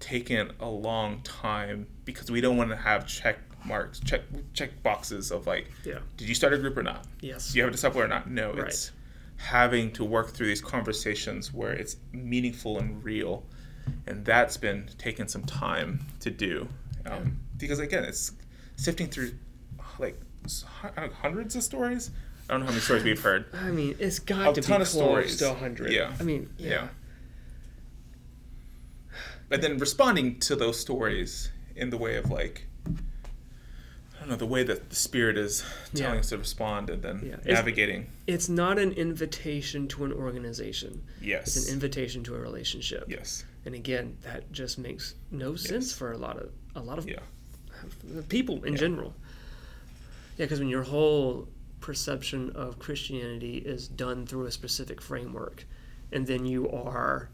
taken 0.00 0.52
a 0.60 0.68
long 0.68 1.20
time 1.22 1.86
because 2.04 2.30
we 2.30 2.40
don't 2.40 2.56
want 2.56 2.70
to 2.70 2.76
have 2.76 3.06
check 3.06 3.38
marks, 3.66 4.00
check 4.00 4.22
check 4.54 4.82
boxes 4.82 5.30
of 5.30 5.46
like, 5.46 5.66
Yeah. 5.84 5.98
did 6.16 6.28
you 6.28 6.34
start 6.34 6.54
a 6.54 6.58
group 6.58 6.76
or 6.78 6.82
not? 6.82 7.04
Yes. 7.20 7.52
Do 7.52 7.58
you 7.58 7.64
have 7.64 7.68
a 7.70 7.72
disciple 7.72 8.00
or 8.00 8.08
not? 8.08 8.30
No, 8.30 8.52
Right. 8.54 8.68
it's 8.68 8.92
having 9.36 9.90
to 9.92 10.04
work 10.04 10.30
through 10.34 10.46
these 10.46 10.60
conversations 10.60 11.52
where 11.52 11.72
it's 11.72 11.96
meaningful 12.12 12.78
and 12.78 13.02
real, 13.02 13.44
and 14.06 14.24
that's 14.24 14.56
been 14.56 14.88
taking 14.98 15.28
some 15.28 15.44
time 15.44 16.00
to 16.20 16.30
do. 16.30 16.68
Um, 17.06 17.38
Because 17.58 17.78
again, 17.78 18.04
it's 18.04 18.32
sifting 18.76 19.06
through 19.08 19.32
like 19.98 20.18
s- 20.44 20.64
hu- 20.82 20.88
I 20.88 21.00
don't 21.00 21.10
know, 21.10 21.16
hundreds 21.22 21.56
of 21.56 21.62
stories. 21.62 22.10
I 22.48 22.54
don't 22.54 22.60
know 22.60 22.66
how 22.66 22.72
many 22.72 22.82
stories 22.82 23.04
we've 23.04 23.20
heard. 23.22 23.44
I 23.54 23.70
mean, 23.70 23.94
it's 23.98 24.18
got 24.18 24.50
A 24.50 24.52
to 24.54 24.60
be 24.60 24.66
ton 24.66 24.76
close 24.78 24.88
of 24.94 25.00
stories. 25.02 25.36
to 25.38 25.48
100. 25.48 25.92
Yeah. 25.92 26.12
I 26.18 26.22
mean, 26.22 26.50
Yeah. 26.58 26.68
yeah. 26.70 26.88
But 29.48 29.62
then 29.62 29.78
responding 29.78 30.38
to 30.40 30.56
those 30.56 30.78
stories 30.78 31.50
in 31.76 31.90
the 31.90 31.96
way 31.96 32.16
of 32.16 32.30
like 32.30 32.66
I 34.20 34.24
don't 34.24 34.30
know 34.32 34.36
the 34.36 34.46
way 34.46 34.62
that 34.64 34.90
the 34.90 34.96
spirit 34.96 35.38
is 35.38 35.64
telling 35.94 36.14
Yeah. 36.16 36.20
us 36.20 36.28
to 36.28 36.36
respond 36.36 36.90
and 36.90 37.02
then 37.02 37.22
Yeah. 37.46 37.52
Navigating. 37.54 38.10
It's 38.26 38.50
not 38.50 38.78
an 38.78 38.92
invitation 38.92 39.88
to 39.88 40.04
an 40.04 40.12
organization. 40.12 41.02
Yes. 41.22 41.56
It's 41.56 41.68
an 41.68 41.72
invitation 41.72 42.22
to 42.24 42.34
a 42.34 42.38
relationship. 42.38 43.04
yes. 43.08 43.44
And 43.64 43.74
again, 43.74 44.16
that 44.22 44.50
just 44.52 44.78
makes 44.78 45.14
no 45.30 45.54
sense 45.56 45.86
Yes. 45.88 45.92
for 45.98 46.12
a 46.12 46.18
lot 46.18 46.36
of 46.38 46.50
a 46.76 46.80
lot 46.80 46.98
of 46.98 47.08
Yeah. 47.08 47.18
people 48.28 48.62
in 48.64 48.74
Yeah. 48.74 48.78
general. 48.78 49.14
Yeah, 50.38 50.44
because 50.46 50.60
when 50.60 50.68
your 50.68 50.82
whole 50.84 51.48
perception 51.80 52.50
of 52.50 52.78
Christianity 52.78 53.56
is 53.58 53.88
done 53.88 54.26
through 54.26 54.46
a 54.46 54.52
specific 54.52 55.00
framework, 55.00 55.64
and 56.12 56.26
then 56.26 56.44
you 56.46 56.68
are 56.70 57.28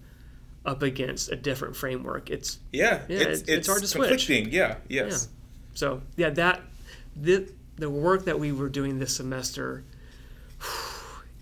up 0.65 0.83
against 0.83 1.31
a 1.31 1.37
different 1.37 1.77
framework, 1.77 2.31
it's 2.31 2.59
Yeah. 2.73 3.03
Yeah, 3.09 3.17
it's, 3.19 3.23
it's- 3.23 3.39
it's, 3.41 3.49
it's 3.51 3.67
hard 3.69 3.83
to 3.83 3.89
switch. 3.89 4.29
Yeah. 4.31 4.77
Yes. 4.89 5.29
so 5.75 6.01
yeah 6.17 6.31
that 6.31 6.63
the 7.21 7.51
the 7.77 7.91
work 7.91 8.25
that 8.27 8.39
we 8.39 8.53
were 8.53 8.69
doing 8.69 8.99
this 8.99 9.17
semester. 9.17 9.85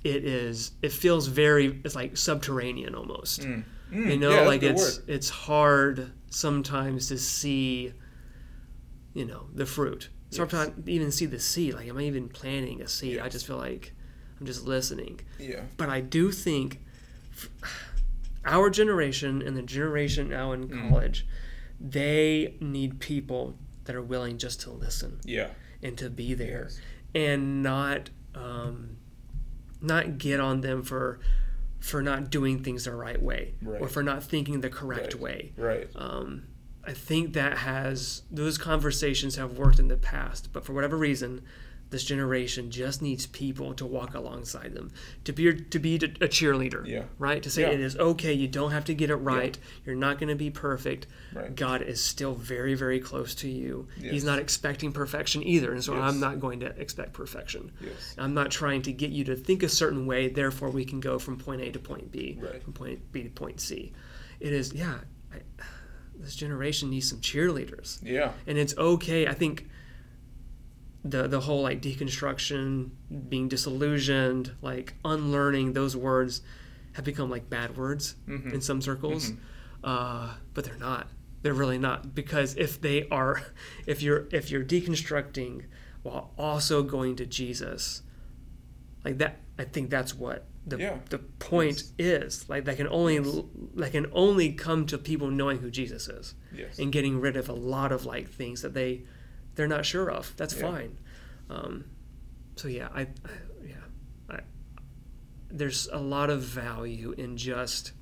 It 0.04 0.26
is. 0.26 0.72
It 0.82 0.92
feels 0.92 1.28
very. 1.28 1.80
It's 1.82 1.94
like 1.94 2.18
subterranean 2.18 2.94
almost. 2.94 3.40
Mm. 3.40 3.64
You 3.90 3.98
Mm, 4.04 4.18
know, 4.18 4.30
yeah, 4.34 4.40
like 4.42 4.62
it's 4.62 4.98
word. 4.98 5.08
it's 5.08 5.30
hard 5.30 6.12
sometimes 6.28 7.08
to 7.08 7.16
see, 7.16 7.94
you 9.14 9.24
know, 9.24 9.46
the 9.54 9.64
fruit. 9.64 10.10
Yes. 10.30 10.37
Sometimes 10.37 10.87
even 10.87 11.10
see 11.10 11.24
the 11.24 11.38
seed. 11.40 11.72
Like, 11.72 11.88
am 11.88 11.96
I 11.96 12.02
even 12.02 12.28
planting 12.28 12.82
a 12.82 12.87
seed? 12.88 13.18
I 13.18 13.30
just 13.30 13.46
feel 13.46 13.56
like 13.56 13.94
I'm 14.38 14.44
just 14.44 14.66
listening. 14.66 15.20
Yeah. 15.38 15.62
But 15.78 15.88
I 15.88 16.02
do 16.02 16.30
think 16.32 16.80
our 18.44 18.68
generation 18.68 19.40
and 19.40 19.56
the 19.56 19.62
generation 19.62 20.28
now 20.28 20.52
in 20.52 20.68
Mm. 20.68 20.90
college, 20.90 21.26
they 21.80 22.56
need 22.60 23.00
people 23.00 23.56
that 23.84 23.96
are 23.96 24.02
willing 24.02 24.37
just 24.37 24.60
to 24.62 24.70
listen 24.70 25.18
Yeah. 25.24 25.48
And 25.84 25.96
to 25.98 26.10
be 26.10 26.34
there 26.34 26.62
Yes. 26.68 26.80
and 27.14 27.62
not 27.62 28.10
um, 28.34 28.96
not 29.80 30.18
get 30.18 30.40
on 30.40 30.62
them 30.62 30.82
for 30.82 31.20
for 31.78 32.02
not 32.02 32.30
doing 32.30 32.64
things 32.64 32.84
the 32.86 32.94
right 32.94 33.20
way 33.22 33.54
or 33.78 33.86
for 33.88 34.02
not 34.02 34.22
thinking 34.24 34.62
the 34.62 34.70
correct 34.70 35.12
Right. 35.14 35.20
way. 35.22 35.52
Right. 35.56 35.88
Um, 35.94 36.44
I 36.82 36.92
think 36.94 37.34
that 37.34 37.58
has 37.58 38.22
those 38.30 38.56
conversations 38.58 39.36
have 39.36 39.58
worked 39.58 39.78
in 39.78 39.88
the 39.88 39.96
past, 39.98 40.50
but 40.52 40.64
for 40.64 40.72
whatever 40.72 40.96
reason, 40.96 41.42
this 41.94 42.02
generation 42.04 42.72
just 42.72 43.00
needs 43.00 43.24
people 43.26 43.72
to 43.72 43.87
walk 43.87 44.14
alongside 44.14 44.74
them, 44.74 44.90
to 45.22 45.33
be 45.33 45.54
to 45.54 45.78
be 45.78 45.94
a 45.94 45.98
cheerleader, 46.26 46.85
Yeah. 46.85 47.04
right? 47.20 47.40
To 47.44 47.48
say 47.48 47.62
Yeah. 47.62 47.70
it 47.70 47.78
is 47.78 47.96
okay. 47.96 48.33
You 48.33 48.48
don't 48.48 48.72
have 48.72 48.85
to 48.87 48.94
get 48.94 49.11
it 49.11 49.14
right. 49.14 49.57
You're 49.87 49.94
not 49.94 50.18
going 50.18 50.28
to 50.28 50.35
be 50.35 50.50
perfect. 50.50 51.07
Right. 51.33 51.54
God 51.54 51.83
is 51.83 52.02
still 52.02 52.35
very, 52.35 52.74
very 52.74 52.98
close 52.98 53.33
to 53.37 53.48
you. 53.48 53.87
Yes. 53.96 54.11
He's 54.12 54.24
not 54.24 54.40
expecting 54.40 54.90
perfection 54.90 55.44
either, 55.46 55.70
and 55.72 55.85
so 55.85 55.94
Yes. 55.94 56.02
I'm 56.02 56.18
not 56.18 56.40
going 56.40 56.59
to 56.61 56.66
expect 56.80 57.12
perfection. 57.12 57.70
Yes. 57.80 58.16
I'm 58.18 58.35
not 58.35 58.50
trying 58.50 58.83
to 58.83 58.92
get 58.92 59.11
you 59.11 59.22
to 59.26 59.37
think 59.37 59.62
a 59.62 59.68
certain 59.68 60.04
way, 60.04 60.26
therefore 60.28 60.70
we 60.70 60.85
can 60.85 60.98
go 60.98 61.20
from 61.20 61.38
point 61.38 61.61
A 61.62 61.70
to 61.70 61.78
point 61.78 62.11
B, 62.11 62.37
Right. 62.42 62.61
from 62.61 62.72
point 62.72 63.12
B 63.12 63.22
to 63.22 63.30
point 63.30 63.61
C. 63.61 63.92
It 64.40 64.52
is, 64.52 64.72
yeah, 64.74 64.98
I, 65.33 65.37
this 66.18 66.35
generation 66.35 66.90
needs 66.90 67.09
some 67.09 67.20
cheerleaders. 67.20 67.98
Yeah. 68.02 68.33
And 68.48 68.59
it's 68.59 68.76
okay. 68.76 69.28
I 69.28 69.35
think 69.35 69.68
the 71.04 71.28
the 71.28 71.40
whole 71.40 71.62
like 71.62 71.82
deconstruction, 71.82 72.90
being 73.28 73.48
disillusioned, 73.48 74.52
like 74.62 74.94
unlearning 75.04 75.74
those 75.74 75.94
words 75.96 76.42
have 76.94 77.04
become 77.04 77.28
like 77.28 77.50
bad 77.50 77.76
words 77.76 78.16
Mhm. 78.26 78.54
in 78.54 78.60
some 78.60 78.80
circles. 78.80 79.30
Mhm. 79.32 79.36
Uh, 79.82 80.34
but 80.54 80.64
they're 80.64 80.78
not. 80.78 81.08
They're 81.42 81.52
really 81.52 81.76
not 81.78 82.14
because 82.14 82.56
if 82.56 82.80
they 82.80 83.06
are, 83.10 83.42
if 83.86 84.00
you're 84.02 84.26
if 84.32 84.50
you're 84.50 84.64
deconstructing 84.64 85.64
while 86.02 86.32
also 86.38 86.82
going 86.82 87.16
to 87.16 87.26
Jesus, 87.26 88.02
like 89.04 89.18
that, 89.18 89.40
I 89.58 89.64
think 89.64 89.90
that's 89.90 90.14
what 90.14 90.46
the 90.66 90.78
Yeah. 90.78 90.98
the 91.10 91.18
point 91.18 91.84
is. 91.98 92.48
Like 92.48 92.64
that 92.64 92.78
can 92.78 92.88
only 92.88 93.18
that 93.74 93.92
can 93.92 94.06
only 94.12 94.52
come 94.52 94.86
to 94.86 94.96
people 94.96 95.30
knowing 95.30 95.58
who 95.58 95.70
Jesus 95.70 96.08
is 96.08 96.34
Yes. 96.56 96.78
and 96.78 96.90
getting 96.90 97.20
rid 97.20 97.36
of 97.36 97.48
a 97.50 97.52
lot 97.52 97.92
of 97.92 98.06
like 98.06 98.30
things 98.30 98.62
that 98.62 98.72
they 98.72 99.04
they're 99.54 99.68
not 99.68 99.86
sure 99.86 100.10
of. 100.10 100.34
That's 100.36 100.54
Yeah. 100.54 100.60
fine. 100.70 100.98
Um, 101.50 101.84
so 102.56 102.68
yeah, 102.68 102.88
I, 102.94 103.02
I 103.02 103.06
yeah, 103.66 103.74
I, 104.30 104.40
there's 105.50 105.88
a 105.92 105.98
lot 105.98 106.30
of 106.30 106.42
value 106.42 107.14
in 107.18 107.36
just 107.36 107.92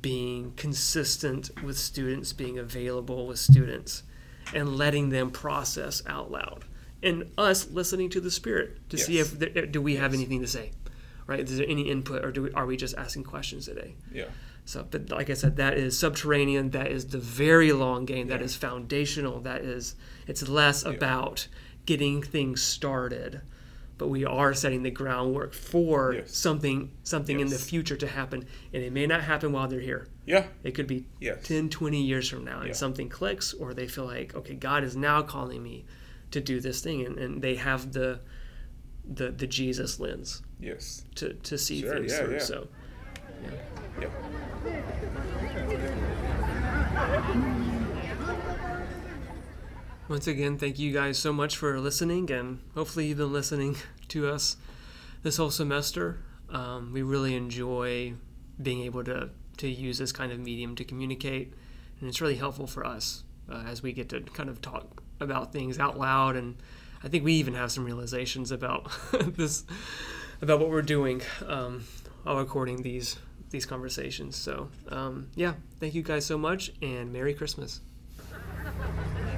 being 0.00 0.52
consistent 0.56 1.50
with 1.62 1.78
students, 1.78 2.32
being 2.32 2.58
available 2.58 3.26
with 3.26 3.38
students, 3.38 4.02
and 4.54 4.76
letting 4.76 5.10
them 5.10 5.30
process 5.30 6.02
out 6.06 6.30
loud, 6.30 6.64
and 7.02 7.30
us 7.38 7.70
listening 7.70 8.10
to 8.10 8.20
the 8.20 8.30
Spirit 8.30 8.88
to 8.90 8.98
see 8.98 9.18
if 9.18 9.38
there, 9.38 9.66
do 9.66 9.80
we 9.80 9.96
have 9.96 10.14
anything 10.14 10.40
to 10.40 10.46
say, 10.48 10.72
right? 11.26 11.40
Is 11.40 11.58
there 11.58 11.66
any 11.68 11.88
input, 11.90 12.24
or 12.24 12.32
do 12.32 12.42
we, 12.42 12.52
are 12.52 12.66
we 12.66 12.76
just 12.76 12.96
asking 12.96 13.24
questions 13.24 13.66
today? 13.66 13.94
Yeah. 14.12 14.24
So, 14.68 14.86
but 14.90 15.08
like 15.08 15.30
I 15.30 15.32
said, 15.32 15.56
that 15.56 15.78
is 15.78 15.98
subterranean. 15.98 16.72
That 16.72 16.92
is 16.92 17.06
the 17.06 17.16
very 17.18 17.72
long 17.72 18.04
game. 18.04 18.28
That 18.28 18.40
Yeah. 18.40 18.44
is 18.44 18.54
foundational. 18.54 19.40
That 19.40 19.62
is, 19.62 19.94
it's 20.26 20.46
less 20.46 20.84
Yeah. 20.84 20.90
about 20.92 21.48
getting 21.86 22.20
things 22.22 22.62
started, 22.62 23.40
but 23.96 24.08
we 24.08 24.26
are 24.26 24.52
setting 24.52 24.82
the 24.82 24.90
groundwork 24.90 25.54
for 25.54 26.16
Yes. 26.16 26.36
something, 26.36 26.90
something 27.02 27.40
in 27.40 27.48
the 27.48 27.56
future 27.56 27.96
to 27.96 28.06
happen. 28.06 28.44
And 28.74 28.82
it 28.82 28.92
may 28.92 29.06
not 29.06 29.22
happen 29.22 29.52
while 29.52 29.68
they're 29.68 29.80
here. 29.80 30.06
Yeah. 30.26 30.48
It 30.62 30.72
could 30.72 30.86
be 30.86 31.06
Yes. 31.18 31.46
10, 31.46 31.70
20 31.70 32.02
years 32.02 32.28
from 32.28 32.44
now, 32.44 32.58
and 32.58 32.66
Yeah. 32.68 32.74
something 32.74 33.08
clicks, 33.08 33.54
or 33.54 33.72
they 33.72 33.88
feel 33.88 34.04
like, 34.04 34.34
okay, 34.34 34.52
God 34.54 34.84
is 34.84 34.94
now 34.94 35.22
calling 35.22 35.62
me 35.62 35.86
to 36.30 36.42
do 36.42 36.60
this 36.60 36.82
thing, 36.82 37.06
and, 37.06 37.18
and 37.18 37.40
they 37.40 37.54
have 37.54 37.92
the, 37.94 38.20
the 39.10 39.30
the 39.30 39.46
Jesus 39.46 39.98
lens 39.98 40.42
Yes. 40.60 41.04
to, 41.14 41.32
to 41.32 41.56
see 41.56 41.80
Sure, 41.80 41.94
things 41.94 42.18
through. 42.18 42.32
yeah. 42.32 42.38
So. 42.40 42.68
Once 50.08 50.26
again, 50.26 50.56
thank 50.56 50.78
you 50.78 50.90
guys 50.90 51.18
so 51.18 51.34
much 51.34 51.54
for 51.56 51.78
listening, 51.78 52.30
and 52.30 52.60
hopefully, 52.74 53.06
you've 53.06 53.18
been 53.18 53.32
listening 53.32 53.76
to 54.08 54.26
us 54.26 54.56
this 55.22 55.36
whole 55.36 55.50
semester. 55.50 56.20
Um, 56.48 56.92
we 56.94 57.02
really 57.02 57.34
enjoy 57.36 58.14
being 58.60 58.80
able 58.80 59.04
to, 59.04 59.28
to 59.58 59.68
use 59.68 59.98
this 59.98 60.10
kind 60.10 60.32
of 60.32 60.38
medium 60.38 60.74
to 60.76 60.84
communicate, 60.84 61.52
and 62.00 62.08
it's 62.08 62.22
really 62.22 62.36
helpful 62.36 62.66
for 62.66 62.86
us 62.86 63.24
uh, 63.50 63.64
as 63.66 63.82
we 63.82 63.92
get 63.92 64.08
to 64.08 64.20
kind 64.20 64.48
of 64.48 64.62
talk 64.62 65.02
about 65.20 65.52
things 65.52 65.78
out 65.78 65.98
loud. 65.98 66.36
And 66.36 66.56
I 67.04 67.08
think 67.08 67.22
we 67.22 67.34
even 67.34 67.52
have 67.52 67.70
some 67.70 67.84
realizations 67.84 68.50
about 68.50 68.90
this, 69.20 69.64
about 70.40 70.58
what 70.58 70.70
we're 70.70 70.80
doing 70.80 71.20
um, 71.46 71.84
while 72.22 72.38
recording 72.38 72.80
these 72.80 73.18
these 73.50 73.66
conversations. 73.66 74.36
So, 74.36 74.68
um, 74.88 75.28
yeah, 75.34 75.54
thank 75.80 75.94
you 75.94 76.02
guys 76.02 76.26
so 76.26 76.38
much, 76.38 76.72
and 76.82 77.12
Merry 77.12 77.34
Christmas. 77.34 77.80